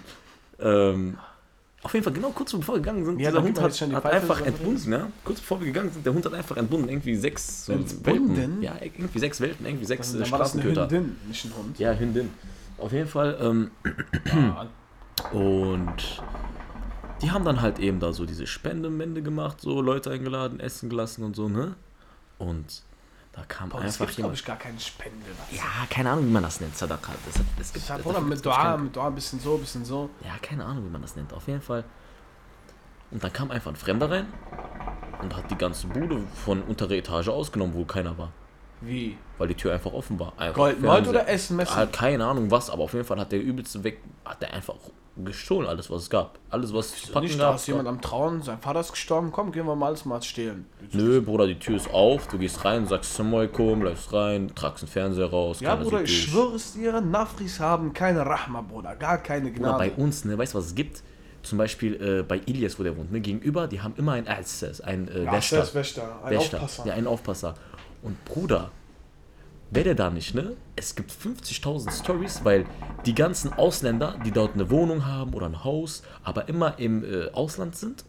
[0.59, 1.17] ähm,
[1.83, 4.05] auf jeden Fall, genau kurz bevor wir gegangen sind, Ja, dieser damit Hund hat, hat
[4.13, 5.07] einfach entbunden, ja?
[5.23, 8.35] Kurz bevor wir gegangen sind, der Hund hat einfach entbunden, irgendwie sechs so Entbunden?
[8.37, 8.61] Welpen.
[8.63, 10.95] Ja, irgendwie sechs Welpen, irgendwie sechs Dann, dann war das eine Straßenköter.
[10.97, 11.79] Hündin, nicht ein Hund.
[11.79, 12.29] Ja, Hündin.
[12.77, 13.71] Auf jeden Fall, ähm,
[14.33, 14.67] Ja.
[15.31, 16.21] und
[17.21, 21.23] die haben dann halt eben da so diese Spendemende gemacht, so Leute eingeladen, essen gelassen
[21.23, 21.75] und so, ne?
[22.37, 22.83] Und
[23.37, 24.39] da kam Boah, einfach gibt, glaube jemand.
[24.39, 25.25] ich, gar keine Spende.
[25.49, 25.55] Was?
[25.57, 27.11] Ja, keine Ahnung, wie man das nennt, Sadaka.
[27.25, 29.59] Das, das gibt, Ich das- das mit Dua, kein- mit Dua, ein bisschen so, ein
[29.61, 30.09] bisschen so.
[30.25, 31.31] Ja, keine Ahnung, wie man das nennt.
[31.33, 31.83] Auf jeden Fall.
[33.11, 34.25] Und dann kam einfach ein Fremder rein
[35.21, 38.31] und hat die ganze Bude von unterer Etage ausgenommen, wo keiner war.
[38.81, 39.17] Wie?
[39.37, 40.33] Weil die Tür einfach offen war.
[40.37, 41.75] Einfach Gold, Gold oder Essen, Messen?
[41.75, 44.75] Halt keine Ahnung was, aber auf jeden Fall hat der übelste weg, hat der einfach
[45.23, 46.37] gestohlen, alles was es gab.
[46.51, 47.55] Alles was es packen Nicht, da gab.
[47.55, 50.67] ist jemand am Trauen, sein Vater ist gestorben, komm, gehen wir mal alles mal stehlen.
[50.91, 54.89] Nö, Bruder, die Tür ist auf, du gehst rein, sagst Samoikum, bleibst rein, tragst den
[54.89, 55.59] Fernseher raus.
[55.59, 56.23] Ja, Bruder, ich dich.
[56.25, 60.01] schwöre es dir, Nafris haben keine Rahma, Bruder, gar keine Bruder, bei Gnade.
[60.03, 61.01] uns, ne, weißt du, was es gibt?
[61.41, 64.81] Zum Beispiel äh, bei Ilias, wo der wohnt, ne, gegenüber, die haben immer ein Ärztes,
[64.81, 65.73] ein äh, Ja, Wächter.
[65.73, 66.57] Wächter, ein Wächter.
[66.57, 66.85] Aufpasser.
[66.85, 67.55] Ja, einen Aufpasser.
[68.01, 68.71] Und Bruder,
[69.71, 70.55] wäre der da nicht, ne?
[70.75, 72.65] Es gibt 50.000 Stories, weil
[73.05, 77.29] die ganzen Ausländer, die dort eine Wohnung haben oder ein Haus, aber immer im äh,
[77.31, 78.05] Ausland sind.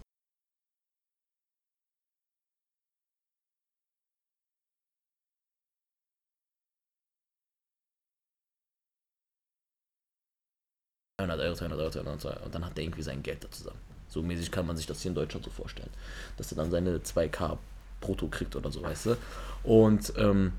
[11.48, 13.80] Euro, 200 Euro, 200 Euro, und dann hat der irgendwie sein Geld da zusammen.
[14.08, 15.90] So mäßig kann man sich das hier in Deutschland so vorstellen.
[16.36, 17.58] Dass er dann seine 2K
[18.00, 19.16] brutto kriegt oder so, weißt du?
[19.64, 20.52] Und ähm,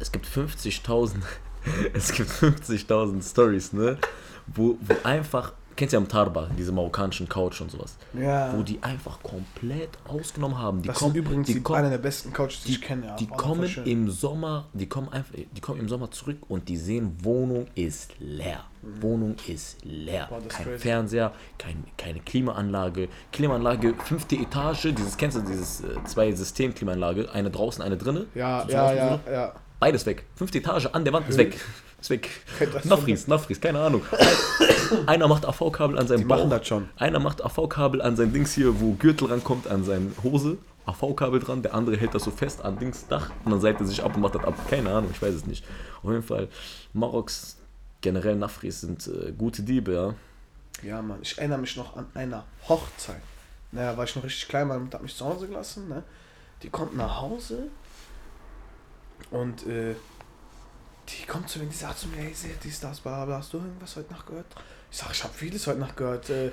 [0.00, 1.22] es gibt 50.000
[1.94, 3.98] es gibt 50.000 Stories, ne?
[4.46, 8.56] Wo, wo einfach, kennst du ja am Tarba, diese marokkanischen Couch und sowas, Ja.
[8.56, 10.82] wo die einfach komplett ausgenommen haben.
[10.82, 13.06] Die das kommen, sind übrigens die die, kommen, einer der besten Couches, die, ich kenne.
[13.06, 13.16] Ja.
[13.16, 17.16] die kommen im Sommer, die kommen einfach, die kommen im Sommer zurück und die sehen,
[17.22, 18.64] Wohnung ist leer.
[19.00, 20.26] Wohnung ist leer.
[20.26, 20.28] Mhm.
[20.30, 20.78] Boah, kein crazy.
[20.78, 23.08] Fernseher, kein, keine Klimaanlage.
[23.32, 28.26] Klimaanlage, fünfte Etage, dieses, kennst du dieses äh, zwei System-Klimaanlage, eine draußen, eine drinnen.
[28.34, 29.52] Ja, So ja, ja, ja.
[29.80, 30.24] Beides weg.
[30.36, 31.58] Fünfte Etage an der Wand ist weg.
[32.10, 32.28] weg.
[32.84, 34.02] Nafris, Nafris, keine Ahnung.
[35.06, 36.38] Einer macht AV-Kabel an seinem Die Bauch.
[36.38, 36.88] machen das schon.
[36.96, 40.58] Einer macht AV-Kabel an sein Dings hier, wo Gürtel rankommt, an seine Hose.
[40.86, 43.86] AV-Kabel dran, der andere hält das so fest an Dings Dach und dann seilt er
[43.86, 44.54] sich ab und macht das ab.
[44.70, 45.64] Keine Ahnung, ich weiß es nicht.
[46.02, 46.48] Auf jeden Fall,
[46.92, 47.56] Maroks,
[48.00, 50.14] generell Nafris sind äh, gute Diebe, ja.
[50.88, 53.20] Ja, Mann, ich erinnere mich noch an einer Hochzeit.
[53.72, 56.04] Naja, war ich noch richtig klein, meine Mutter hat mich zu Hause gelassen, ne?
[56.62, 57.64] Die kommt nach Hause
[59.32, 59.96] und äh,
[61.08, 63.52] die kommt zu mir, die sagt zu mir, hey, seht dies, das, bla, bla, hast
[63.52, 64.46] du irgendwas heute Nacht gehört?
[64.90, 66.30] Ich sag, ich habe vieles heute Nacht gehört.
[66.30, 66.50] Äh,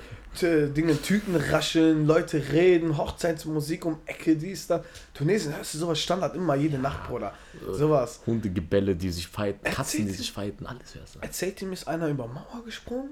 [0.70, 4.84] Dinge, Tüten rascheln, Leute reden, Hochzeitsmusik um Ecke, dies, da.
[5.14, 7.32] Tunesien, hörst du sowas Standard immer jede Nacht, Bruder.
[7.70, 8.20] Sowas.
[8.26, 11.20] Hundegebälle, die sich fighten, Katzen, die sich fighten, alles hörst du.
[11.20, 13.10] erzählt ihm, ist einer über Mauer gesprungen,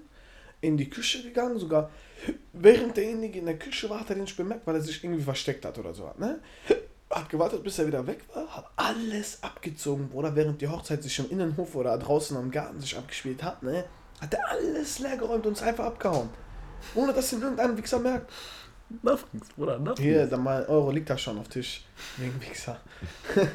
[0.60, 1.90] in die Küche gegangen, sogar
[2.52, 5.22] während derjenige in der Küche war, hat er den nicht bemerkt, weil er sich irgendwie
[5.22, 6.10] versteckt hat oder so.
[6.18, 6.40] Ne?
[7.12, 11.18] Hat gewartet, bis er wieder weg war, hat alles abgezogen, Bruder, während die Hochzeit sich
[11.18, 13.84] im Innenhof oder draußen am Garten sich abgespielt hat, ne?
[14.20, 16.30] Hat er alles leer geräumt und ist einfach abgehauen.
[16.94, 18.32] Ohne dass ihn irgendein Wichser merkt.
[19.02, 20.04] Nafris, Bruder, Nafris.
[20.04, 21.84] Hier, dann mal Euro liegt da schon auf Tisch.
[22.16, 22.80] Wegen Wichser.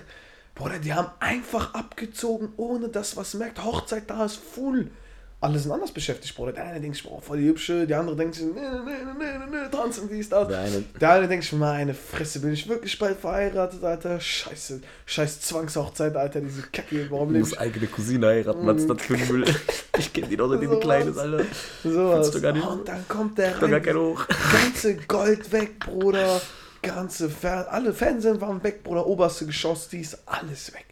[0.56, 3.64] Bruder, die haben einfach abgezogen, ohne dass was merkt.
[3.64, 4.92] Hochzeit da ist full.
[5.40, 6.52] Alle sind anders beschäftigt, Bruder.
[6.52, 7.86] Der eine denkt sich, boah, voll die hübsche.
[7.86, 10.48] Der andere denkt sich, nee, nee, nee, nee, nee, nee, tanzen, dies, das.
[10.48, 14.20] Der eine, Der eine denkt sich, meine Fresse, bin ich wirklich bald verheiratet, Alter?
[14.20, 14.82] Scheiße.
[15.06, 17.06] Scheiß Zwangshochzeit, Alter, diese Kacke.
[17.12, 19.46] Warum lebe ich eigene Cousine heiraten, was ist das für ein Müll?
[20.00, 20.84] Ich kenne die doch, seitdem Sowas.
[20.84, 21.44] klein ist, Alter.
[21.84, 22.12] sowas?
[22.30, 24.28] Findest du gar nicht- Und dann kommt der Doch gar rein, kein Hoch.
[24.54, 26.40] ganze Gold weg, Bruder.
[26.84, 29.08] Ganze Fer alle Fernsehen waren weg, Bruder.
[29.08, 30.86] Oberste Geschoss, dies, alles weg.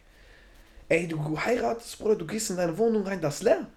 [0.90, 3.68] Ey, du heiratest, Bruder, du gehst in deine Wohnung rein, das ist leer.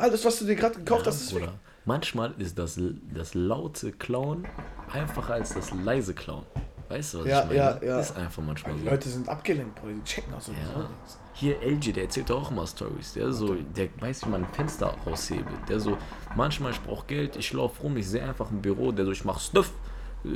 [0.00, 1.42] Alles, was du dir gerade gekauft hast, ist weg.
[1.42, 1.54] Bruder.
[1.84, 2.78] Manchmal ist das,
[3.14, 4.46] das laute Klauen
[4.92, 6.44] einfacher als das leise Klauen.
[6.88, 7.56] Weißt du, was Ja, ich meine?
[7.58, 8.00] ja, ja.
[8.00, 8.90] Ist einfach manchmal Die so.
[8.90, 10.90] Leute sind abgelenkt, Bruder, die checken auch so Ja.
[11.34, 13.12] Hier LG, der erzählt auch immer Stories.
[13.14, 15.68] Der so, der weiß, wie man ein Fenster raushebelt.
[15.68, 15.96] Der so,
[16.36, 19.24] manchmal ich brauche Geld, ich laufe rum, ich sehe einfach ein Büro, der so, ich
[19.24, 19.72] mach Stuff,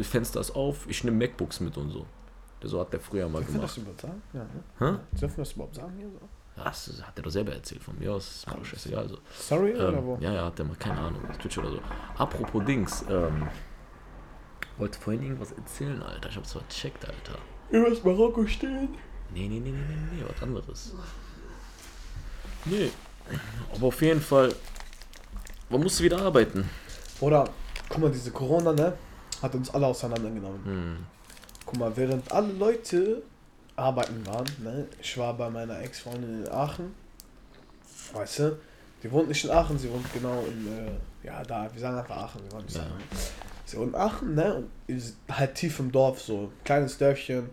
[0.02, 2.06] Fenster ist auf, ich nehme MacBooks mit und so.
[2.62, 4.00] Der so hat der früher mal Dürfen wir das gemacht.
[4.00, 4.22] überhaupt sagen?
[4.32, 4.40] Ja,
[4.88, 4.98] ne?
[5.12, 5.18] Hä?
[5.20, 6.18] Dürfen wir das überhaupt sagen hier so?
[6.56, 8.28] Das hat er doch selber erzählt von mir aus.
[8.36, 9.02] Ist mir doch scheißegal.
[9.02, 9.18] Also.
[9.38, 10.18] Sorry oder Ähm, wo?
[10.20, 11.80] ja, ja, hat der mal, keine Ahnung, Twitch oder so.
[12.16, 13.48] Apropos Dings, ähm,
[14.78, 16.28] wollte vorhin irgendwas erzählen, Alter.
[16.28, 17.38] Ich hab's vercheckt, Alter.
[17.70, 18.88] Übers Marokko stehen.
[19.32, 20.94] Nee, nee, nee, nee, nee, nee, was anderes.
[22.66, 22.90] Nee.
[23.74, 24.54] Aber auf jeden Fall,
[25.70, 26.68] man muss wieder arbeiten.
[27.20, 27.48] Oder,
[27.88, 28.96] guck mal, diese Corona, ne?
[29.42, 30.64] Hat uns alle auseinandergenommen.
[30.64, 30.96] Hm.
[31.66, 33.22] Guck mal, während alle Leute
[33.76, 34.86] arbeiten waren, ne?
[35.00, 36.94] Ich war bei meiner Ex-Freundin in Aachen.
[38.12, 38.58] Weißt du?
[39.02, 42.16] Die wohnt nicht in Aachen, sie wohnt genau in, äh, ja, da, wir sagen einfach
[42.16, 42.82] Aachen, wir wollen nicht Ja.
[42.82, 42.94] sagen.
[43.66, 44.54] Sie wohnt in Aachen, ne?
[44.54, 47.50] Und ist halt tief im Dorf, so, kleines Dörfchen.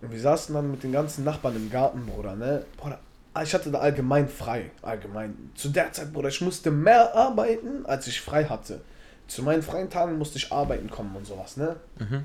[0.00, 2.64] Und wir saßen dann mit den ganzen Nachbarn im Garten, Bruder, ne?
[2.76, 2.98] Bruder,
[3.42, 5.50] ich hatte da allgemein frei, allgemein.
[5.54, 8.80] Zu der Zeit, Bruder, ich musste mehr arbeiten, als ich frei hatte.
[9.28, 11.76] Zu meinen freien Tagen musste ich arbeiten kommen und sowas, ne?
[11.98, 12.24] Mhm.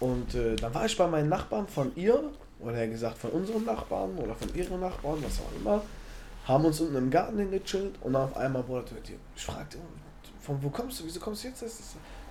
[0.00, 4.16] Und äh, dann war ich bei meinen Nachbarn von ihr, oder gesagt von unseren Nachbarn
[4.18, 5.82] oder von ihren Nachbarn, was auch immer,
[6.46, 9.78] haben uns unten im Garten hingechillt und dann auf einmal wurde die, ich fragte,
[10.40, 11.62] von wo kommst du, wieso kommst du jetzt?
[11.62, 11.72] Ich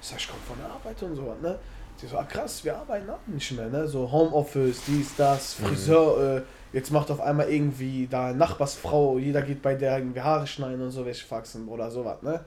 [0.02, 1.60] sag, ich komme von der Arbeit und so was, ne?
[2.02, 3.88] Die so, ah krass, wir arbeiten auch nicht mehr, ne?
[3.88, 9.62] So Homeoffice, dies, das, Friseur, äh, jetzt macht auf einmal irgendwie da Nachbarsfrau, jeder geht
[9.62, 12.44] bei der irgendwie Haare schneiden und so welche Faxen oder sowas, ne?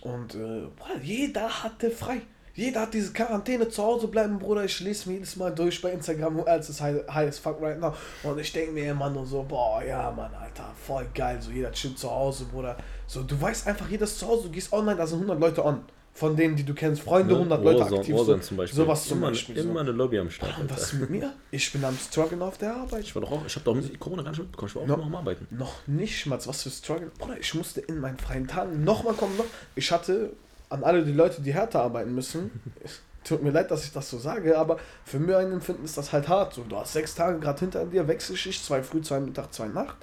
[0.00, 2.22] Und äh, Bruder, jeder hatte frei.
[2.56, 4.64] Jeder hat diese Quarantäne zu Hause bleiben, Bruder.
[4.64, 7.78] Ich lese mir jedes Mal durch bei Instagram, als es high, high as fuck right
[7.78, 7.92] now.
[8.22, 11.36] Und ich denke mir immer nur so, boah, ja, Mann, Alter, voll geil.
[11.40, 12.76] So, jeder chillt zu Hause, Bruder.
[13.06, 15.82] So, du weißt einfach, jedes zu Hause, du gehst online, da sind 100 Leute on.
[16.14, 18.14] Von denen, die du kennst, Freunde, 100 Leute Warzone, aktiv.
[18.14, 18.76] Warzone so, zum Beispiel.
[18.78, 19.58] Sowas zum immer, Beispiel.
[19.58, 19.78] Immer so.
[19.80, 20.58] eine Lobby am Start.
[20.58, 21.34] Und was ist mit mir?
[21.50, 23.02] Ich bin am Struggeln auf der Arbeit.
[23.02, 24.70] Ich war doch auch, ich hab doch mit Corona gar nicht mitbekommen.
[24.70, 24.96] Ich war auch No.
[24.96, 25.46] noch am Arbeiten.
[25.50, 27.10] Noch nicht mal, was für Struggle.
[27.18, 29.36] Bruder, ich musste in meinen freien Tagen nochmal kommen.
[29.36, 29.44] Noch.
[29.74, 30.32] Ich hatte
[30.68, 32.50] an alle die Leute, die härter arbeiten müssen.
[33.24, 36.12] Tut mir leid, dass ich das so sage, aber für mir ein Empfinden ist das
[36.12, 36.54] halt hart.
[36.54, 39.96] So, du hast sechs Tage gerade hinter dir, Wechselschicht, zwei früh, zwei Mittag, zwei Nacht.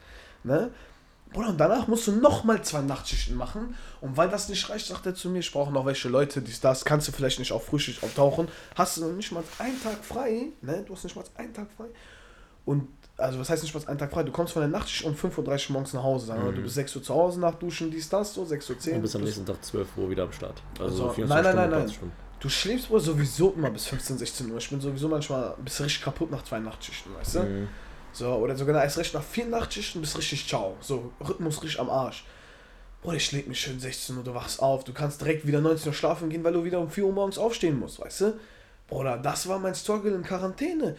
[0.43, 0.71] Ne?
[1.33, 3.75] Bruder, und danach musst du nochmal zwei Nachtschichten machen.
[4.01, 6.59] Und weil das nicht reicht, sagt er zu mir, ich brauche noch welche Leute, dies,
[6.61, 8.47] das, kannst du vielleicht nicht auf Frühschicht auftauchen.
[8.75, 10.83] Hast du noch nicht mal einen Tag frei, ne?
[10.85, 11.85] Du hast nicht mal einen Tag frei.
[12.65, 14.23] Und, also was heißt nicht mal einen Tag frei?
[14.23, 16.25] Du kommst von der Nachtschicht um 5.30 Uhr morgens nach Hause.
[16.27, 16.55] Sagen wir, Mhm.
[16.55, 18.95] du bist 6 Uhr zu Hause nach Duschen, dies, das, so, 6.10 Uhr.
[18.97, 20.61] Und bis am nächsten Tag 12 Uhr wieder am Start.
[20.79, 21.79] Also, Also, 24 nein, nein, nein, nein.
[21.81, 22.15] 20 Stunden.
[22.39, 24.57] Du schläfst wohl sowieso immer bis 15, 16 Uhr.
[24.57, 27.39] Ich bin sowieso manchmal bisschen richtig kaputt nach zwei Nachtschichten, weißt du?
[27.43, 27.67] Mhm.
[28.11, 30.75] So, oder sogar erst recht nach vier Nachtschichten bist richtig ciao.
[30.81, 32.25] So, Rhythmus richtig am Arsch.
[33.01, 35.87] Bruder, ich leg mich schön 16 Uhr, du wachst auf, du kannst direkt wieder 19
[35.89, 38.33] Uhr schlafen gehen, weil du wieder um 4 Uhr morgens aufstehen musst, weißt du?
[38.87, 40.95] Bruder, das war mein Struggle in Quarantäne.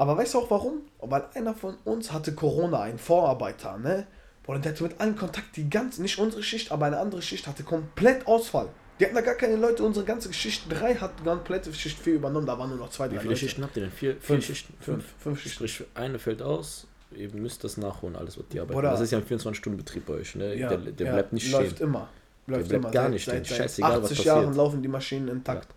[0.00, 0.80] Aber weißt du auch warum?
[0.98, 4.06] Weil einer von uns hatte Corona, ein Vorarbeiter, ne?
[4.44, 7.46] Boah, der hatte mit allen Kontakt, die ganze, nicht unsere Schicht, aber eine andere Schicht
[7.46, 8.70] hatte komplett Ausfall.
[8.98, 12.46] Die hatten da gar keine Leute, unsere ganze Schicht 3 hat komplette Schicht 4 übernommen,
[12.46, 13.40] da waren nur noch zwei, Wie drei viele Leute.
[13.40, 13.92] Schichten habt ihr denn?
[13.92, 14.46] Vier, vier Fünf.
[14.46, 14.74] Schichten?
[14.80, 15.04] Fünf.
[15.18, 15.68] Fünf Schichten.
[15.68, 18.76] Sprich, eine fällt aus, ihr müsst das nachholen, alles, was die arbeiten.
[18.76, 18.92] Bruder.
[18.92, 20.54] das ist ja ein 24-Stunden-Betrieb bei euch, ne?
[20.54, 21.88] Ja, der der ja, bleibt nicht läuft stehen.
[21.88, 22.08] immer.
[22.46, 22.90] Läuft bleibt immer.
[22.90, 23.58] gar nicht seit, stehen.
[23.58, 24.34] seit Scheißegal, was 80 passiert.
[24.34, 25.68] Jahren laufen die Maschinen intakt.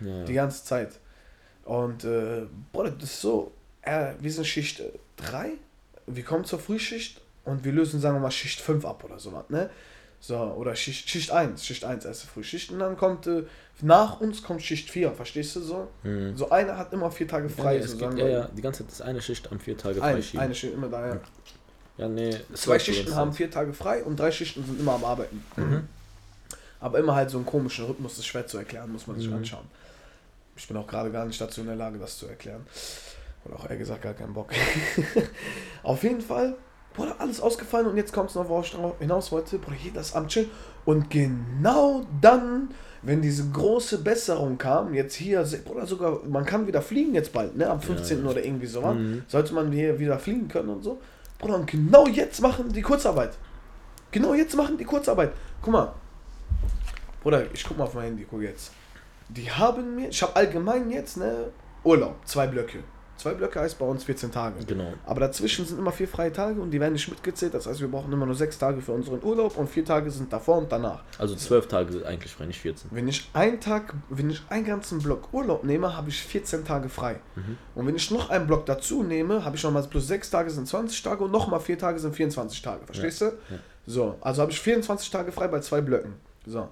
[0.00, 0.24] Ja.
[0.24, 1.00] Die ganze Zeit.
[1.64, 4.82] Und, äh, Bruder, das ist so, äh, wir sind Schicht
[5.16, 5.50] 3,
[6.06, 9.44] wir kommen zur Frühschicht und wir lösen, sagen wir mal, Schicht 5 ab oder sowas,
[9.48, 9.70] ne?
[10.20, 12.70] So, oder Schicht, Schicht 1, Schicht 1, erste Frühschicht.
[12.70, 13.42] Und dann kommt, äh,
[13.80, 15.88] nach uns kommt Schicht 4, verstehst du so?
[16.04, 16.36] Mhm.
[16.36, 18.48] So einer hat immer vier Tage Ja, frei, nee, so es sagen gibt, ja, ja,
[18.56, 20.40] die ganze Zeit ist eine Schicht am vier Tage Ein, freischieben.
[20.40, 21.20] eine Schicht immer da, ja.
[21.98, 25.44] Ja, nee, Zwei Schichten haben vier Tage frei und drei Schichten sind immer am Arbeiten.
[25.56, 25.88] Mhm.
[26.78, 29.28] Aber immer halt so einen komischen Rhythmus, das ist schwer zu erklären, muss man sich
[29.28, 29.34] Mhm.
[29.38, 29.66] anschauen.
[30.56, 32.64] Ich bin auch gerade gar nicht dazu in der Lage, das zu erklären.
[33.44, 34.50] Oder auch eher gesagt, gar keinen Bock.
[35.82, 36.56] Auf jeden Fall,
[36.94, 39.58] Bruder, alles ausgefallen und jetzt kommt es noch, worauf ich hinaus wollte.
[39.58, 40.50] Bruder, hier das Amt chillen.
[40.84, 42.68] Und genau dann,
[43.02, 47.56] wenn diese große Besserung kam, jetzt hier, Bruder, sogar, man kann wieder fliegen jetzt bald,
[47.56, 47.68] ne?
[47.68, 48.24] Am 15.
[48.24, 48.30] ja.
[48.30, 48.92] oder irgendwie so, wa?
[48.92, 49.24] Mhm.
[49.26, 51.00] sollte man hier wieder fliegen können und so.
[51.38, 53.32] Bruder, und genau jetzt machen die Kurzarbeit.
[54.10, 55.32] Genau jetzt machen die Kurzarbeit.
[55.62, 55.92] Guck mal.
[57.22, 58.72] Bruder, ich guck mal auf mein Handy, guck jetzt.
[59.28, 61.46] Die haben mir, ich habe allgemein jetzt, ne,
[61.84, 62.80] Urlaub, zwei Blöcke.
[63.22, 64.64] Zwei Blöcke heißt bei uns 14 Tage.
[64.66, 64.94] Genau.
[65.06, 67.54] Aber dazwischen sind immer vier freie Tage und die werden nicht mitgezählt.
[67.54, 70.32] Das heißt, wir brauchen immer nur sechs Tage für unseren Urlaub und vier Tage sind
[70.32, 71.04] davor und danach.
[71.18, 72.90] Also zwölf Tage sind eigentlich frei, nicht 14.
[72.92, 76.88] Wenn ich einen Tag, wenn ich einen ganzen Block Urlaub nehme, habe ich 14 Tage
[76.88, 77.20] frei.
[77.36, 77.58] Mhm.
[77.76, 80.66] Und wenn ich noch einen Block dazu nehme, habe ich nochmal plus sechs Tage sind
[80.66, 82.84] 20 Tage und nochmal vier Tage sind 24 Tage.
[82.86, 83.26] Verstehst du?
[83.26, 83.32] ja.
[83.86, 86.14] So, also habe ich 24 Tage frei bei zwei Blöcken.
[86.44, 86.68] So.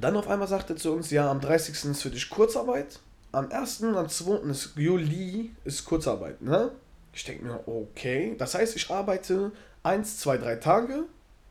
[0.00, 1.90] Dann auf einmal sagte er zu uns, ja, am 30.
[1.90, 3.00] ist für dich Kurzarbeit,
[3.36, 3.82] am 1.
[3.82, 4.48] und am 2.
[4.48, 6.70] ist Juli ist Kurzarbeit, ne?
[7.12, 11.04] Ich denke mir, okay, das heißt, ich arbeite 1, 2, 3 Tage,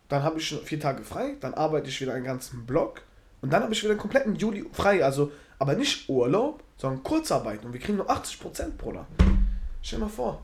[0.09, 3.01] dann habe ich vier Tage frei, dann arbeite ich wieder einen ganzen Block
[3.41, 7.63] und dann habe ich wieder einen kompletten Juli frei, also, aber nicht Urlaub, sondern Kurzarbeit
[7.63, 9.05] und wir kriegen nur 80%, Bruder.
[9.83, 10.43] Stell dir mal vor.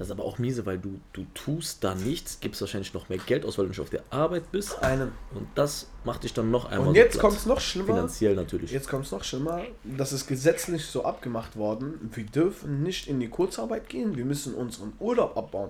[0.00, 3.18] Das ist aber auch miese, weil du, du tust da nichts, gibst wahrscheinlich noch mehr
[3.18, 4.82] Geld aus, weil du nicht auf der Arbeit bist.
[4.82, 5.12] Einen.
[5.34, 7.20] Und das macht dich dann noch einmal Und so jetzt platt.
[7.20, 7.88] kommt es noch schlimmer.
[7.88, 8.70] Finanziell natürlich.
[8.72, 9.60] Jetzt kommt es noch schlimmer.
[9.84, 12.10] Das ist gesetzlich so abgemacht worden.
[12.14, 14.16] Wir dürfen nicht in die Kurzarbeit gehen.
[14.16, 15.68] Wir müssen unseren Urlaub abbauen.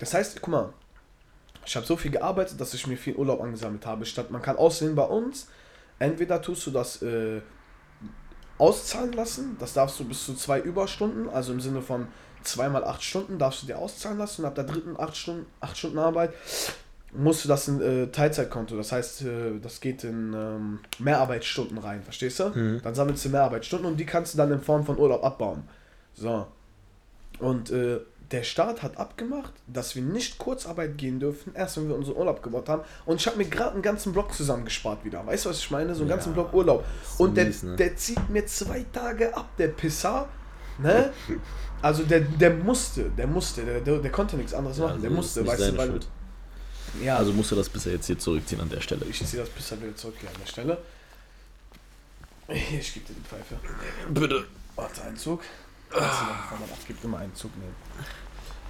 [0.00, 0.72] Das heißt, guck mal,
[1.64, 4.04] ich habe so viel gearbeitet, dass ich mir viel Urlaub angesammelt habe.
[4.04, 5.46] Statt man kann aussehen bei uns,
[6.00, 7.40] entweder tust du das äh,
[8.58, 12.08] auszahlen lassen, das darfst du bis zu zwei Überstunden, also im Sinne von
[12.42, 15.76] zweimal acht Stunden darfst du dir auszahlen lassen und ab der dritten acht Stunden, acht
[15.76, 16.32] Stunden Arbeit
[17.12, 22.02] musst du das in äh, Teilzeitkonto, das heißt, äh, das geht in ähm, Mehrarbeitsstunden rein,
[22.02, 22.50] verstehst du?
[22.50, 22.80] Mhm.
[22.82, 25.64] Dann sammelst du Mehrarbeitsstunden und die kannst du dann in Form von Urlaub abbauen.
[26.14, 26.46] So.
[27.40, 28.00] Und äh,
[28.30, 32.42] der Staat hat abgemacht, dass wir nicht Kurzarbeit gehen dürfen, erst wenn wir unseren Urlaub
[32.42, 32.82] gebaut haben.
[33.04, 35.26] Und ich habe mir gerade einen ganzen Block zusammengespart wieder.
[35.26, 35.94] Weißt du, was ich meine?
[35.94, 36.84] So einen Ja, ganzen Block Urlaub.
[37.18, 37.74] Und der, mies, ne?
[37.74, 40.28] der zieht mir zwei Tage ab, der Pisser.
[40.78, 41.12] Ne?
[41.82, 45.00] Also der, der musste, der musste, der, der, der konnte nichts anderes Ja, machen.
[45.00, 45.88] der also musste, ist nicht weißt du, weil.
[45.88, 46.06] Schuld.
[47.02, 49.04] Ja, Also musst du das bisher jetzt hier zurückziehen an der Stelle.
[49.06, 50.78] ich ziehe das Pisser wieder zurück hier an der Stelle.
[52.48, 53.56] Ich gebe dir die Pfeife.
[54.12, 54.44] Bitte.
[54.74, 55.42] Warte, einen Zug.
[55.92, 56.02] Man
[56.72, 57.74] abgibt, immer einen Zug nehmen.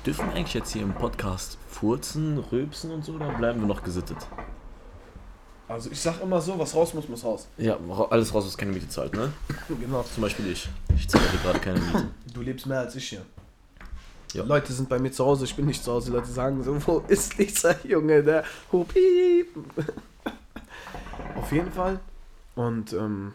[0.05, 3.83] Dürfen wir eigentlich jetzt hier im Podcast furzen, rülpsen und so, oder bleiben wir noch
[3.83, 4.19] gesittet?
[5.71, 7.47] Also ich sag immer so, was raus muss, muss raus.
[7.57, 7.79] Ja,
[8.11, 9.33] alles raus, was keine Miete zahlt, ne?
[9.81, 10.03] Genau.
[10.03, 10.69] Zum Beispiel ich.
[10.97, 12.09] Ich zahle hier gerade keine Miete.
[12.35, 13.23] Du lebst mehr als ich hier.
[14.33, 14.43] Ja.
[14.43, 16.11] Leute sind bei mir zu Hause, ich bin nicht zu Hause.
[16.11, 19.47] Leute sagen so, wo ist dieser Junge, der Hupiep.
[21.37, 22.01] Auf jeden Fall.
[22.57, 23.33] Und ähm,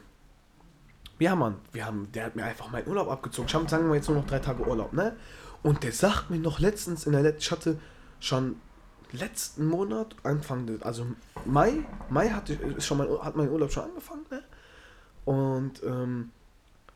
[1.20, 3.48] ja, Mann, wir haben, der hat mir einfach meinen Urlaub abgezogen.
[3.48, 5.16] Ich habe, sagen wir jetzt nur noch drei Tage Urlaub, ne?
[5.64, 7.80] Und der sagt mir noch letztens in der Let ich hatte
[8.20, 8.58] schon
[9.16, 11.06] letzten Monat, Anfang, also
[11.46, 14.44] Mai, Mai hatte, ist schon mein, hat mein Urlaub schon angefangen, ne?
[15.26, 16.32] Und ähm,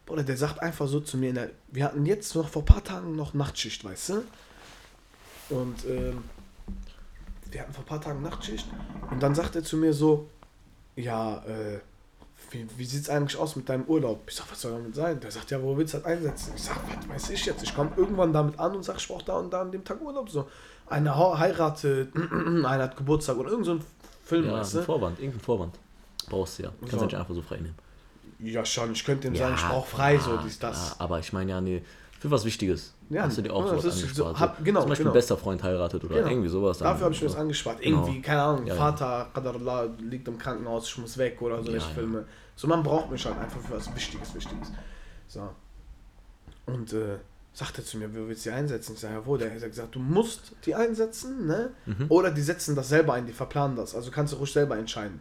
[0.05, 2.83] Bruder, der sagt einfach so zu mir, der, wir hatten jetzt noch vor ein paar
[2.83, 4.23] Tagen noch Nachtschicht, weißt du?
[5.49, 6.23] Und ähm,
[7.51, 8.67] wir hatten vor ein paar Tagen Nachtschicht
[9.09, 10.29] und dann sagt er zu mir so,
[10.95, 11.79] ja, äh,
[12.51, 14.23] wie, wie sieht es eigentlich aus mit deinem Urlaub?
[14.27, 15.19] Ich sag, was soll damit sein?
[15.19, 16.53] Der sagt, ja, wo willst du das einsetzen?
[16.55, 17.61] Ich sag, was weiß ich jetzt?
[17.63, 20.01] Ich komme irgendwann damit an und sag, ich brauche da und da an dem Tag
[20.01, 20.29] Urlaub.
[20.29, 20.47] So,
[20.87, 23.83] einer heiratet, einer hat Geburtstag oder irgend so ein
[24.23, 24.83] Film, Ja, weißt ein du?
[24.85, 25.75] Vorwand, irgendein Vorwand.
[26.29, 26.71] Brauchst du ja.
[26.79, 26.97] Kannst So.
[26.99, 27.75] du nicht einfach so frei nehmen.
[28.39, 30.91] Ja, schon, ich könnte ihm sagen, ich brauche frei, so dies, das.
[30.91, 31.83] Ja, aber ich meine ja, nee,
[32.19, 32.93] für was Wichtiges.
[33.09, 34.15] Ja, Hast du dir auch ja, sowas angespart.
[34.15, 35.13] so- hab- genau, Zum Beispiel genau.
[35.13, 36.27] bester Freund heiratet oder Genau.
[36.29, 36.77] irgendwie sowas.
[36.79, 37.81] Dafür habe ich mir das angespart.
[37.81, 38.01] Genau.
[38.05, 38.75] Irgendwie, keine Ahnung, Ja.
[38.75, 42.25] Vater, Qadarullah, liegt im Krankenhaus, ich muss weg oder so, Ja, filme.
[42.55, 44.71] So, man braucht mich halt einfach für was Wichtiges, Wichtiges.
[45.27, 45.49] So.
[46.65, 47.17] Und äh,
[47.53, 48.93] sagt er zu mir, wie willst du die einsetzen?
[48.93, 49.37] Ich sage, ja, wo?
[49.37, 51.71] Der hat gesagt, du musst die einsetzen, ne?
[51.85, 52.05] Mhm.
[52.09, 53.95] Oder die setzen das selber ein, die verplanen das.
[53.95, 55.19] Also kannst du ruhig selber entscheiden.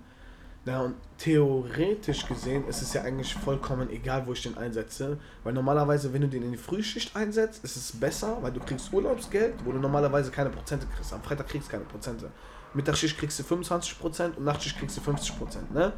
[0.68, 5.16] Ja, und theoretisch gesehen ist es ja eigentlich vollkommen egal, wo ich den einsetze.
[5.42, 8.92] Weil normalerweise, wenn du den in die Frühschicht einsetzt, ist es besser, weil du kriegst
[8.92, 11.14] Urlaubsgeld, wo du normalerweise keine Prozente kriegst.
[11.14, 12.30] Am Freitag kriegst du keine Prozente.
[12.74, 15.94] Mittagsschicht kriegst du 25% und Nachtschicht kriegst du 50%, ne?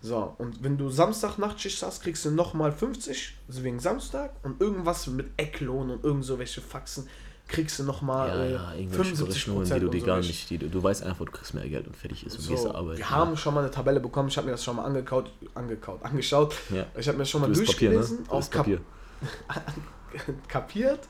[0.00, 4.60] So, und wenn du Samstag Nachtschicht hast, kriegst du nochmal 50%, also wegen Samstag und
[4.60, 7.08] irgendwas mit Ecklohn und irgend so welche Faxen
[7.48, 10.16] kriegst du nochmal Ja, äh, ja, irgendwelche 75 Berechnungen, die du und dir so gar
[10.18, 12.50] nicht, die du, du weißt einfach, du kriegst mehr Geld und fertig ist und so,
[12.50, 12.98] gehst zur Arbeit.
[12.98, 16.02] wir haben schon mal eine Tabelle bekommen, ich habe mir das schon mal angekaut, angekaut,
[16.04, 16.54] angeschaut.
[16.70, 16.86] ja.
[16.96, 17.96] Ich habe mir das schon mal Du bist Papier, ne?
[17.96, 18.80] durchgelesen, auf Papier.
[20.48, 21.00] kapiert,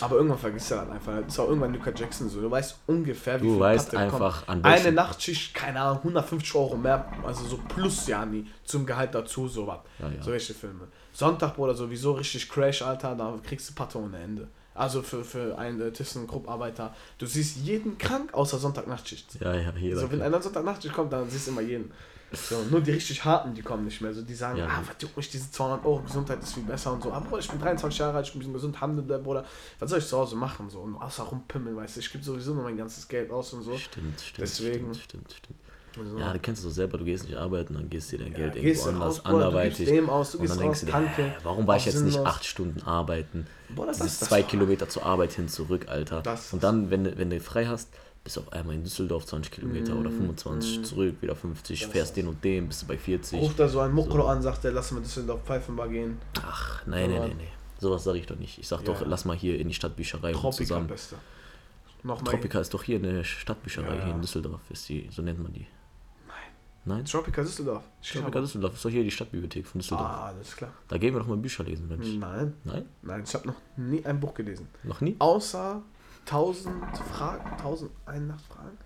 [0.00, 1.20] aber irgendwann vergisst du dann einfach.
[1.22, 2.40] Das ist auch irgendwann Luca Jackson so.
[2.40, 4.22] Du weißt ungefähr, wie Du viel weißt Patte kommt.
[4.22, 9.14] einfach an Eine Nachtschicht, keine Ahnung, 150 Euro mehr, also so plus Jani zum Gehalt
[9.14, 9.78] dazu, so was.
[9.98, 10.22] Ja, ja.
[10.22, 10.88] So welche Filme.
[11.12, 14.48] Sonntag, Bruder, sowieso richtig Crash, Alter, da kriegst du Patte ohne Ende.
[14.76, 16.94] Also für, für einen äh, ThyssenKrupp-Arbeiter.
[17.18, 19.40] Du siehst jeden krank, außer Sonntag-Nachtschicht.
[19.40, 20.00] Ja, ja, jeder.
[20.00, 21.90] So, wenn einer Sonntag-Nachtschicht kommt, dann siehst du immer jeden.
[22.32, 24.12] So, nur die richtig harten, die kommen nicht mehr.
[24.12, 24.66] So, die sagen, Ja.
[24.66, 27.12] ah, was juckt mich diese 200 Euro, Gesundheit ist viel besser und so.
[27.12, 29.44] Aber Bruder, ich bin 23 Jahre alt, ich bin gesund, handel, Bruder.
[29.78, 30.68] Was soll ich zu Hause machen?
[30.68, 33.62] So, und außer rumpimmeln, weißt du, ich gebe sowieso nur mein ganzes Geld aus und
[33.62, 33.78] so.
[33.78, 34.38] Stimmt, stimmt.
[34.38, 34.94] Deswegen.
[34.94, 35.58] Stimmt, stimmt, stimmt.
[35.98, 38.32] Also, Ja, du kennst es doch selber, du gehst nicht arbeiten, dann gehst dir dein
[38.32, 39.86] ja, Geld irgendwo du anders, du anderweitig.
[39.88, 42.44] dem aus, du Und dann denkst du dir, äh, warum war ich jetzt nicht acht
[42.44, 43.46] Stunden arbeiten?
[43.74, 44.48] Bruder, das ist das zwei doch.
[44.48, 46.22] Kilometer zur Arbeit hin, zurück, Alter.
[46.22, 47.88] Das Und dann, wenn, du- wenn du frei hast,
[48.24, 51.92] bist du auf einmal in Düsseldorf 20 Kilometer oder 25, zurück, wieder 50, Mm, Das
[51.92, 53.40] fährst den und den, bist du bei 40.
[53.40, 56.18] Ruft da so ein Mokro an, sagt er, lass mal Düsseldorf Pfeifenbar gehen.
[56.42, 57.46] Ach, nein, nein, nein, nein.
[57.78, 58.58] Sowas sage ich doch nicht.
[58.58, 58.86] Ich sag Ja.
[58.86, 60.86] doch, lass mal hier in die Stadtbücherei und Tropika, zusammen.
[60.88, 61.16] Beste.
[62.02, 62.32] Nochmal.
[62.34, 64.04] Tropika ist doch hier eine Stadtbücherei Ja.
[64.06, 65.66] hier in Düsseldorf, ist die, so nennt man die.
[66.86, 67.04] Nein?
[67.04, 67.82] Tropika Düsseldorf.
[68.00, 70.06] Tropika Düsseldorf ist doch hier die Stadtbibliothek von Düsseldorf.
[70.08, 70.72] Ah, alles klar.
[70.88, 72.18] Da gehen wir doch mal Bücher lesen, nicht?
[72.18, 72.88] Nein, Nein?
[73.02, 74.68] nein, ich habe noch nie ein Buch gelesen.
[74.84, 75.16] Noch nie?
[75.18, 75.82] Außer
[76.26, 76.74] 1000
[77.12, 78.78] Fragen, 1001 Nachtfragen.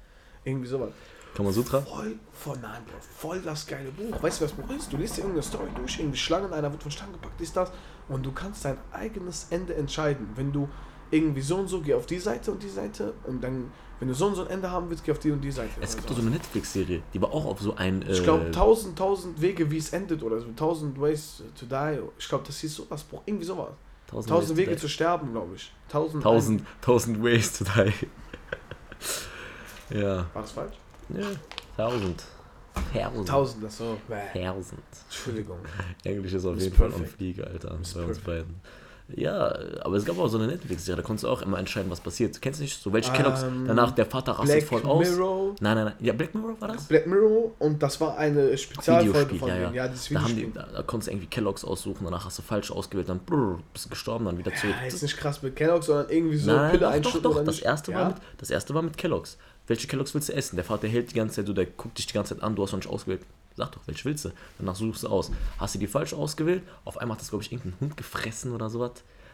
[0.44, 0.90] Irgendwie sowas.
[1.34, 1.80] Kamasutra?
[1.82, 4.22] Voll, voll, nein, Bro, voll das geile Buch.
[4.22, 4.92] Weißt du, was das Buch ist?
[4.92, 7.70] Du liest dir irgendeine Story durch, irgendwie Schlangen, einer wird von Schlangen gepackt, ist das.
[8.08, 10.28] Und du kannst dein eigenes Ende entscheiden.
[10.34, 10.68] Wenn du
[11.10, 13.14] irgendwie so und so, geh auf die Seite und die Seite.
[13.26, 13.70] Und dann,
[14.00, 15.70] wenn du so und so ein Ende haben willst, geh auf die und die Seite.
[15.80, 16.14] Es gibt so.
[16.14, 18.02] doch so eine Netflix-Serie, die war auch auf so ein.
[18.02, 20.48] Äh, Ich glaube, 1000, 1000 Wege, wie es endet oder so.
[20.48, 22.00] 1000 Ways to die.
[22.18, 23.04] Ich glaube, das hieß sowas.
[23.26, 23.68] Irgendwie sowas.
[24.08, 25.72] 1000 1000 Ways Wege to zu sterben, glaube ich.
[25.88, 26.24] 1000.
[26.24, 27.92] 1000, 1000 Ways to die.
[29.98, 30.26] ja.
[30.32, 30.74] War das falsch?
[31.10, 31.26] ja.
[31.76, 32.24] 1000.
[32.94, 33.28] 1000.
[33.28, 33.96] 1000, das so.
[34.08, 34.40] Bäh.
[34.40, 34.80] 1000.
[35.08, 35.58] Entschuldigung.
[36.04, 37.16] Englisch ist auf Miss jeden Fall am Perfect.
[37.16, 37.76] Fliege, Alter.
[37.76, 38.26] Miss bei uns Perfect.
[38.26, 38.60] beiden.
[39.16, 42.00] Ja, aber es gab auch so eine Netflix-Serie, da konntest du auch immer entscheiden, was
[42.00, 42.40] passiert.
[42.40, 42.80] Kennst du nicht?
[42.82, 43.42] So welche Kelloggs?
[43.42, 45.08] Ähm, Danach der Vater rastet Black voll aus.
[45.10, 45.54] Mirror.
[45.60, 45.94] Nein, nein, nein.
[46.00, 46.84] Ja, Black Mirror war das?
[46.84, 49.70] Black Mirror und das war eine Spezialfolge Videospiel, von ja, ja.
[49.72, 52.42] Ja, dieses Da, haben die, da, da konntest du irgendwie Kelloggs aussuchen, danach hast du
[52.42, 54.74] falsch ausgewählt, dann brrr, bist du gestorben, dann wieder zurück.
[54.80, 57.30] Ja, ist nicht krass mit Kellogg, sondern irgendwie so Nein, Pille doch, doch, doch.
[57.36, 57.98] oder Das erste, ja?
[57.98, 59.36] war mit, das erste war mit Kelloggs.
[59.66, 60.56] Welche Kelloggs willst du essen?
[60.56, 62.62] Der Vater hält die ganze Zeit so, der guckt dich die ganze Zeit an, du
[62.62, 63.22] hast noch nicht ausgewählt.
[63.60, 64.30] Sag doch, welche willst du?
[64.58, 65.30] Danach suchst du aus.
[65.58, 66.62] Hast du die falsch ausgewählt?
[66.86, 68.92] Auf einmal hat das, glaube ich, irgendein Hund gefressen oder sowas.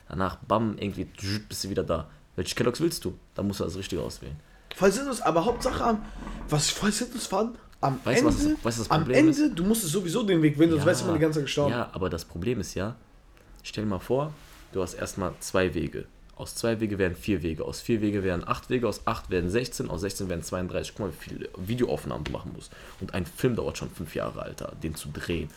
[0.09, 1.05] Danach, bam, irgendwie
[1.49, 2.09] bist du wieder da.
[2.35, 3.17] Welche Kelloggs willst du?
[3.37, 4.35] Dann musst du das Richtige auswählen.
[4.75, 6.05] Voll sinnlos, aber Hauptsache, am-
[6.49, 9.51] was ich voll sinnlos fand, am Weißt du, Ende, was weißt du, was am Ende,
[9.51, 11.71] du musstest sowieso den Weg wählen, sonst wärst du mal die ganze Zeit gestorben.
[11.71, 12.97] Ja, aber das Problem ist ja,
[13.63, 14.33] stell dir mal vor,
[14.73, 16.07] du hast erstmal zwei Wege.
[16.37, 19.49] Aus zwei Wege werden vier Wege, aus vier Wege werden acht Wege, aus acht werden
[19.49, 20.95] 16, aus 16 werden 32.
[20.95, 22.71] Guck mal, wie viele Videoaufnahmen du machen musst.
[23.01, 25.49] Und ein Film dauert schon fünf Jahre, Alter, den zu drehen.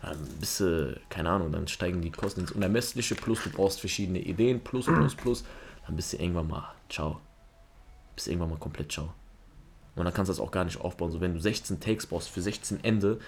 [0.00, 4.20] Dann bist du, keine Ahnung, dann steigen die Kosten ins Unermessliche, plus du brauchst verschiedene
[4.20, 5.44] Ideen, plus, plus, plus.
[5.86, 7.20] Dann bist du irgendwann mal, ciao.
[8.14, 9.12] Bist irgendwann mal komplett ciao.
[9.96, 11.10] Und dann kannst du das auch gar nicht aufbauen.
[11.10, 13.18] So, wenn du 16 Takes brauchst für 16 Ende,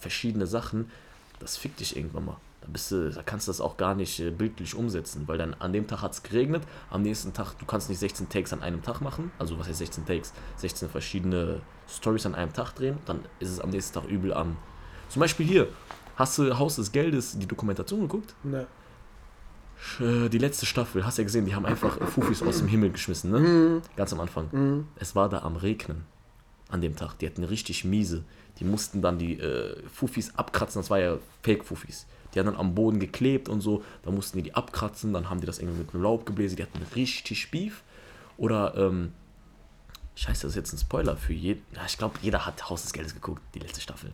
[0.00, 0.90] verschiedene Sachen,
[1.38, 2.36] das fickt dich irgendwann mal.
[2.66, 5.54] Da, bist du, da kannst du das auch gar nicht äh, bildlich umsetzen, weil dann
[5.54, 8.62] an dem Tag hat es geregnet, am nächsten Tag, du kannst nicht 16 Takes an
[8.62, 10.32] einem Tag machen, also was heißt 16 Takes?
[10.56, 14.56] 16 verschiedene Stories an einem Tag drehen, dann ist es am nächsten Tag übel am.
[15.08, 15.68] Zum Beispiel hier,
[16.16, 18.34] hast du Haus des Geldes die Dokumentation geguckt?
[18.42, 18.66] Ne.
[20.00, 23.30] Die letzte Staffel, hast du ja gesehen, die haben einfach Fufis aus dem Himmel geschmissen,
[23.30, 23.38] ne?
[23.38, 23.82] Mhm.
[23.94, 24.48] Ganz am Anfang.
[24.50, 24.88] Mhm.
[24.96, 26.04] Es war da am Regnen
[26.70, 27.18] an dem Tag.
[27.18, 28.24] Die hatten richtig miese.
[28.58, 30.80] Die mussten dann die äh, Fufis abkratzen.
[30.80, 32.06] Das war ja Fake-Fufis.
[32.36, 33.82] Die haben dann am Boden geklebt und so.
[34.02, 35.14] Da mussten die die abkratzen.
[35.14, 36.56] Dann haben die das irgendwie mit einem Laub gebläsen.
[36.56, 37.82] Die hatten richtig Beef.
[38.36, 39.12] Oder, ähm,
[40.14, 41.62] scheiße, das ist jetzt ein Spoiler für jeden.
[41.74, 44.12] Ja, ich glaube, jeder hat Haus des Geldes geguckt, die letzte Staffel.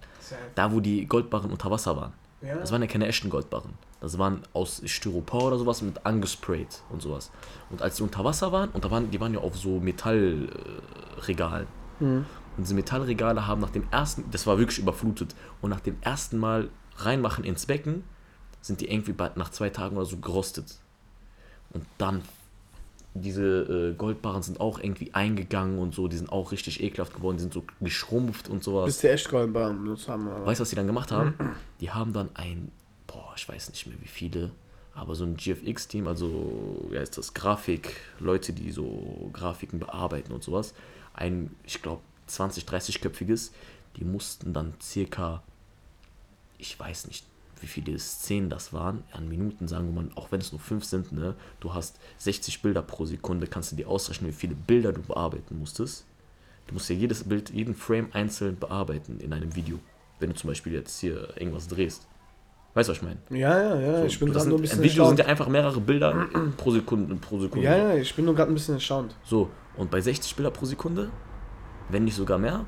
[0.54, 2.12] Da, wo die Goldbarren unter Wasser waren.
[2.40, 2.54] Ja.
[2.56, 3.72] Das waren ja keine echten Goldbarren.
[4.00, 7.30] Das waren aus Styropor oder sowas mit angesprayt und sowas.
[7.70, 11.66] Und als die unter Wasser waren, und da waren, die waren ja auf so Metallregalen.
[11.66, 12.04] Äh.
[12.04, 12.26] Mhm.
[12.56, 16.36] und diese Metallregale haben nach dem ersten, das war wirklich überflutet, und nach dem ersten
[16.36, 18.02] Mal reinmachen ins Becken,
[18.62, 20.76] sind die irgendwie bei, nach zwei Tagen oder so gerostet.
[21.70, 22.22] Und dann
[23.14, 27.36] diese äh, Goldbarren sind auch irgendwie eingegangen und so, die sind auch richtig ekelhaft geworden,
[27.36, 28.86] die sind so geschrumpft und sowas.
[28.86, 30.46] Bist du echt Goldbarren benutzt haben, aber.
[30.46, 31.34] Weißt du, was die dann gemacht haben?
[31.80, 32.70] Die haben dann ein,
[33.06, 34.50] boah, ich weiß nicht mehr wie viele,
[34.94, 40.42] aber so ein GFX-Team, also, wie heißt das, Grafik, Leute, die so Grafiken bearbeiten und
[40.42, 40.72] sowas,
[41.12, 43.50] ein, ich glaube, 20, 30-köpfiges,
[43.96, 45.42] die mussten dann circa,
[46.56, 47.26] ich weiß nicht,
[47.62, 50.84] wie viele Szenen das waren, an Minuten sagen wir mal, auch wenn es nur 5
[50.84, 54.92] sind, ne, du hast 60 Bilder pro Sekunde, kannst du dir ausrechnen, wie viele Bilder
[54.92, 56.04] du bearbeiten musstest.
[56.66, 59.78] Du musst ja jedes Bild, jeden Frame einzeln bearbeiten in einem Video,
[60.20, 62.06] wenn du zum Beispiel jetzt hier irgendwas drehst.
[62.74, 63.18] Weißt du, was ich meine?
[63.30, 63.98] Ja, ja, ja.
[63.98, 66.70] So, ich bin gerade nur ein bisschen ein Video sind ja einfach mehrere Bilder pro
[66.70, 67.66] Sekunde, pro Sekunde.
[67.66, 69.14] Ja, ja, ich bin nur gerade ein bisschen erstaunt.
[69.24, 71.10] So, und bei 60 Bilder pro Sekunde,
[71.90, 72.64] wenn nicht sogar mehr,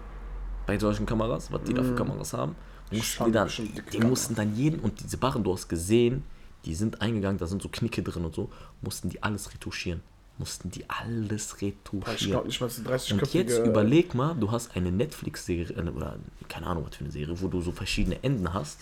[0.67, 2.55] bei solchen Kameras, was die da für Kameras haben,
[2.91, 3.51] mussten die dann,
[3.93, 6.23] die mussten dann jeden, und diese Barren, du hast gesehen,
[6.65, 10.01] die sind eingegangen, da sind so Knicke drin und so, mussten die alles retuschieren.
[10.39, 12.31] Mussten die alles Ich retuschieren.
[12.33, 16.17] glaube nicht mal zu 30 Und jetzt überleg mal, du hast eine Netflix-Serie, äh, oder
[16.49, 18.81] keine Ahnung, was für eine Serie, wo du so verschiedene Enden hast.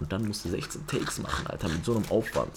[0.00, 2.50] Und dann musst du 16 Takes machen, Alter, mit so einem Aufwand.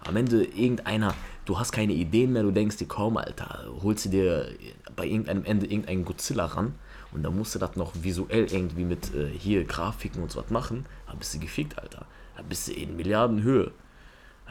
[0.00, 1.14] Am Ende irgendeiner,
[1.46, 4.50] du hast keine Ideen mehr, du denkst dir, komm, Alter, holst du dir
[4.94, 6.74] bei irgendeinem Ende irgendeinen Godzilla ran
[7.16, 10.50] und dann musst du das noch visuell irgendwie mit äh, hier Grafiken und so was
[10.50, 12.04] machen, da bist du gefickt, Alter.
[12.36, 13.72] Da bist du in Milliardenhöhe.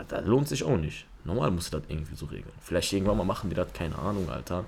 [0.09, 1.05] Das lohnt sich auch nicht.
[1.25, 2.51] Normal musst du das irgendwie so regeln.
[2.59, 4.65] Vielleicht irgendwann mal machen die das, keine Ahnung, Alter.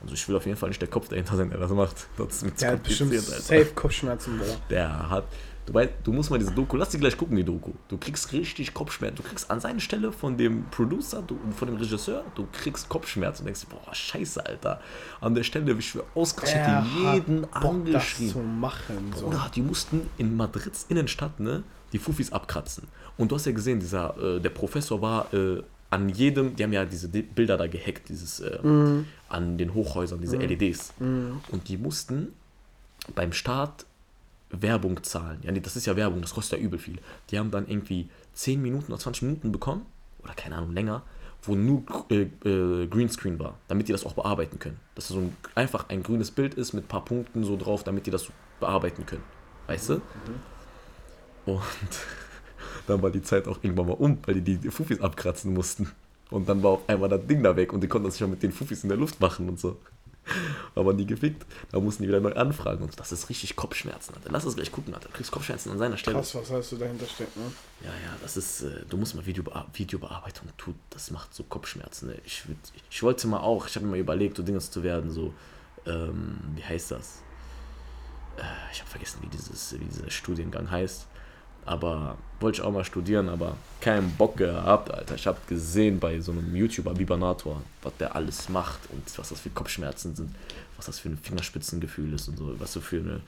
[0.00, 2.06] Also ich will auf jeden Fall nicht der Kopf dahinter sein, der das macht.
[2.16, 3.40] Das ist mit Der hat bestimmt Alter.
[3.40, 4.56] safe Kopfschmerzen, Bruder.
[4.70, 5.24] Der hat.
[5.66, 7.72] Du, weißt, du musst mal diese Doku, lass dich gleich gucken, die Doku.
[7.88, 9.16] Du kriegst richtig Kopfschmerzen.
[9.16, 13.42] Du kriegst an seiner Stelle von dem Producer, du, von dem Regisseur, du kriegst Kopfschmerzen
[13.42, 14.80] und denkst, boah, scheiße, Alter.
[15.22, 18.28] An der Stelle, ich schwör, ausgerechnet Er jeden Bock, das angeschrien.
[18.30, 19.12] zu machen.
[19.16, 19.26] So.
[19.26, 21.62] Oder die mussten in Madrids Innenstadt ne,
[21.92, 22.88] die Fufis abkratzen.
[23.16, 26.72] Und du hast ja gesehen, dieser, äh, der Professor war äh, an jedem, die haben
[26.74, 28.58] ja diese Di- Bilder da gehackt, dieses äh,
[29.30, 30.92] an den Hochhäusern, diese LEDs.
[30.98, 32.34] Und die mussten
[33.14, 33.86] beim Start
[34.62, 35.38] Werbung zahlen.
[35.42, 36.98] Ja, nee, das ist ja Werbung, das kostet ja übel viel.
[37.30, 39.86] Die haben dann irgendwie 10 Minuten oder 20 Minuten bekommen,
[40.22, 41.02] oder keine Ahnung, länger,
[41.42, 44.78] wo nur äh, äh, Greenscreen war, damit die das auch bearbeiten können.
[44.94, 47.84] Dass das so ein, einfach ein grünes Bild ist mit ein paar Punkten so drauf,
[47.84, 49.24] damit die das so bearbeiten können.
[49.66, 50.00] Weißt du?
[51.46, 51.60] Und
[52.86, 55.90] dann war die Zeit auch irgendwann mal um, weil die die Fufis abkratzen mussten.
[56.30, 58.42] Und dann war auf einmal das Ding da weg und die konnten das schon mit
[58.42, 59.76] den Fufis in der Luft machen und so.
[60.74, 61.44] Aber nie gefickt.
[61.70, 64.14] Da mussten die wieder neu anfragen und das ist richtig Kopfschmerzen.
[64.14, 64.30] Alter.
[64.30, 65.08] Lass es gleich gucken, Alter.
[65.08, 66.16] Du kriegst Kopfschmerzen an seiner Stelle.
[66.16, 67.44] Krass, was heißt du dahinter steckt, ne?
[67.82, 72.08] Ja, ja, das ist, äh, du musst mal Videobea Videobearbeitung tun, das macht so Kopfschmerzen.
[72.08, 72.18] Ne?
[72.24, 72.44] Ich,
[72.90, 75.34] ich wollte mal auch, ich habe mir mal überlegt, so Dinges zu werden, so,
[75.86, 77.22] ähm, wie heißt das?
[78.36, 81.06] Äh, ich habe vergessen, wie, dieses, wie dieser Studiengang heißt.
[81.66, 85.14] Aber wollte ich auch mal studieren, aber keinen Bock gehabt, Alter.
[85.14, 89.40] Ich habe gesehen bei so einem YouTuber Bibanator, was der alles macht und was das
[89.40, 90.34] für Kopfschmerzen sind,
[90.76, 93.20] was das für ein Fingerspitzengefühl ist und so, was du für eine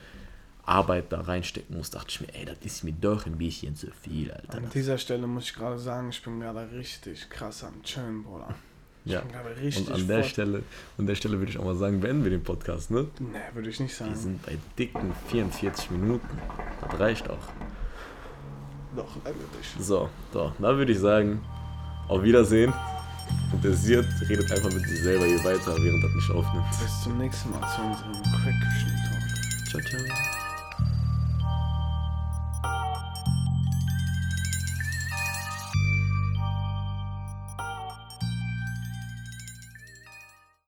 [0.67, 1.95] Arbeit da reinstecken musst.
[1.95, 4.57] Dachte ich mir, ey, das ist mir doch ein bisschen zu viel, Alter.
[4.57, 8.53] An dieser Stelle muss ich gerade sagen, ich bin gerade richtig krass am Chillen, Bruder.
[9.05, 9.21] Ich Ja.
[9.21, 10.63] Und an der Stelle,
[10.97, 13.07] an der Stelle würde ich auch mal sagen, beenden wir den Podcast, ne?
[13.19, 14.19] Nee, würde ich nicht Wir sagen.
[14.19, 16.27] sind bei dicken 44 Minuten.
[16.81, 17.37] Das reicht auch.
[18.97, 19.75] Doch, eigentlich.
[19.79, 21.41] So, so, dann würde ich sagen,
[22.07, 22.73] auf Wiedersehen.
[23.53, 26.65] Und der Siert redet einfach mit sich selber hier weiter, während das nicht aufnimmt.
[26.81, 29.69] Bis zum nächsten Mal zu unserem Crack-Küchen-Talk.
[29.69, 30.26] Ciao, ciao.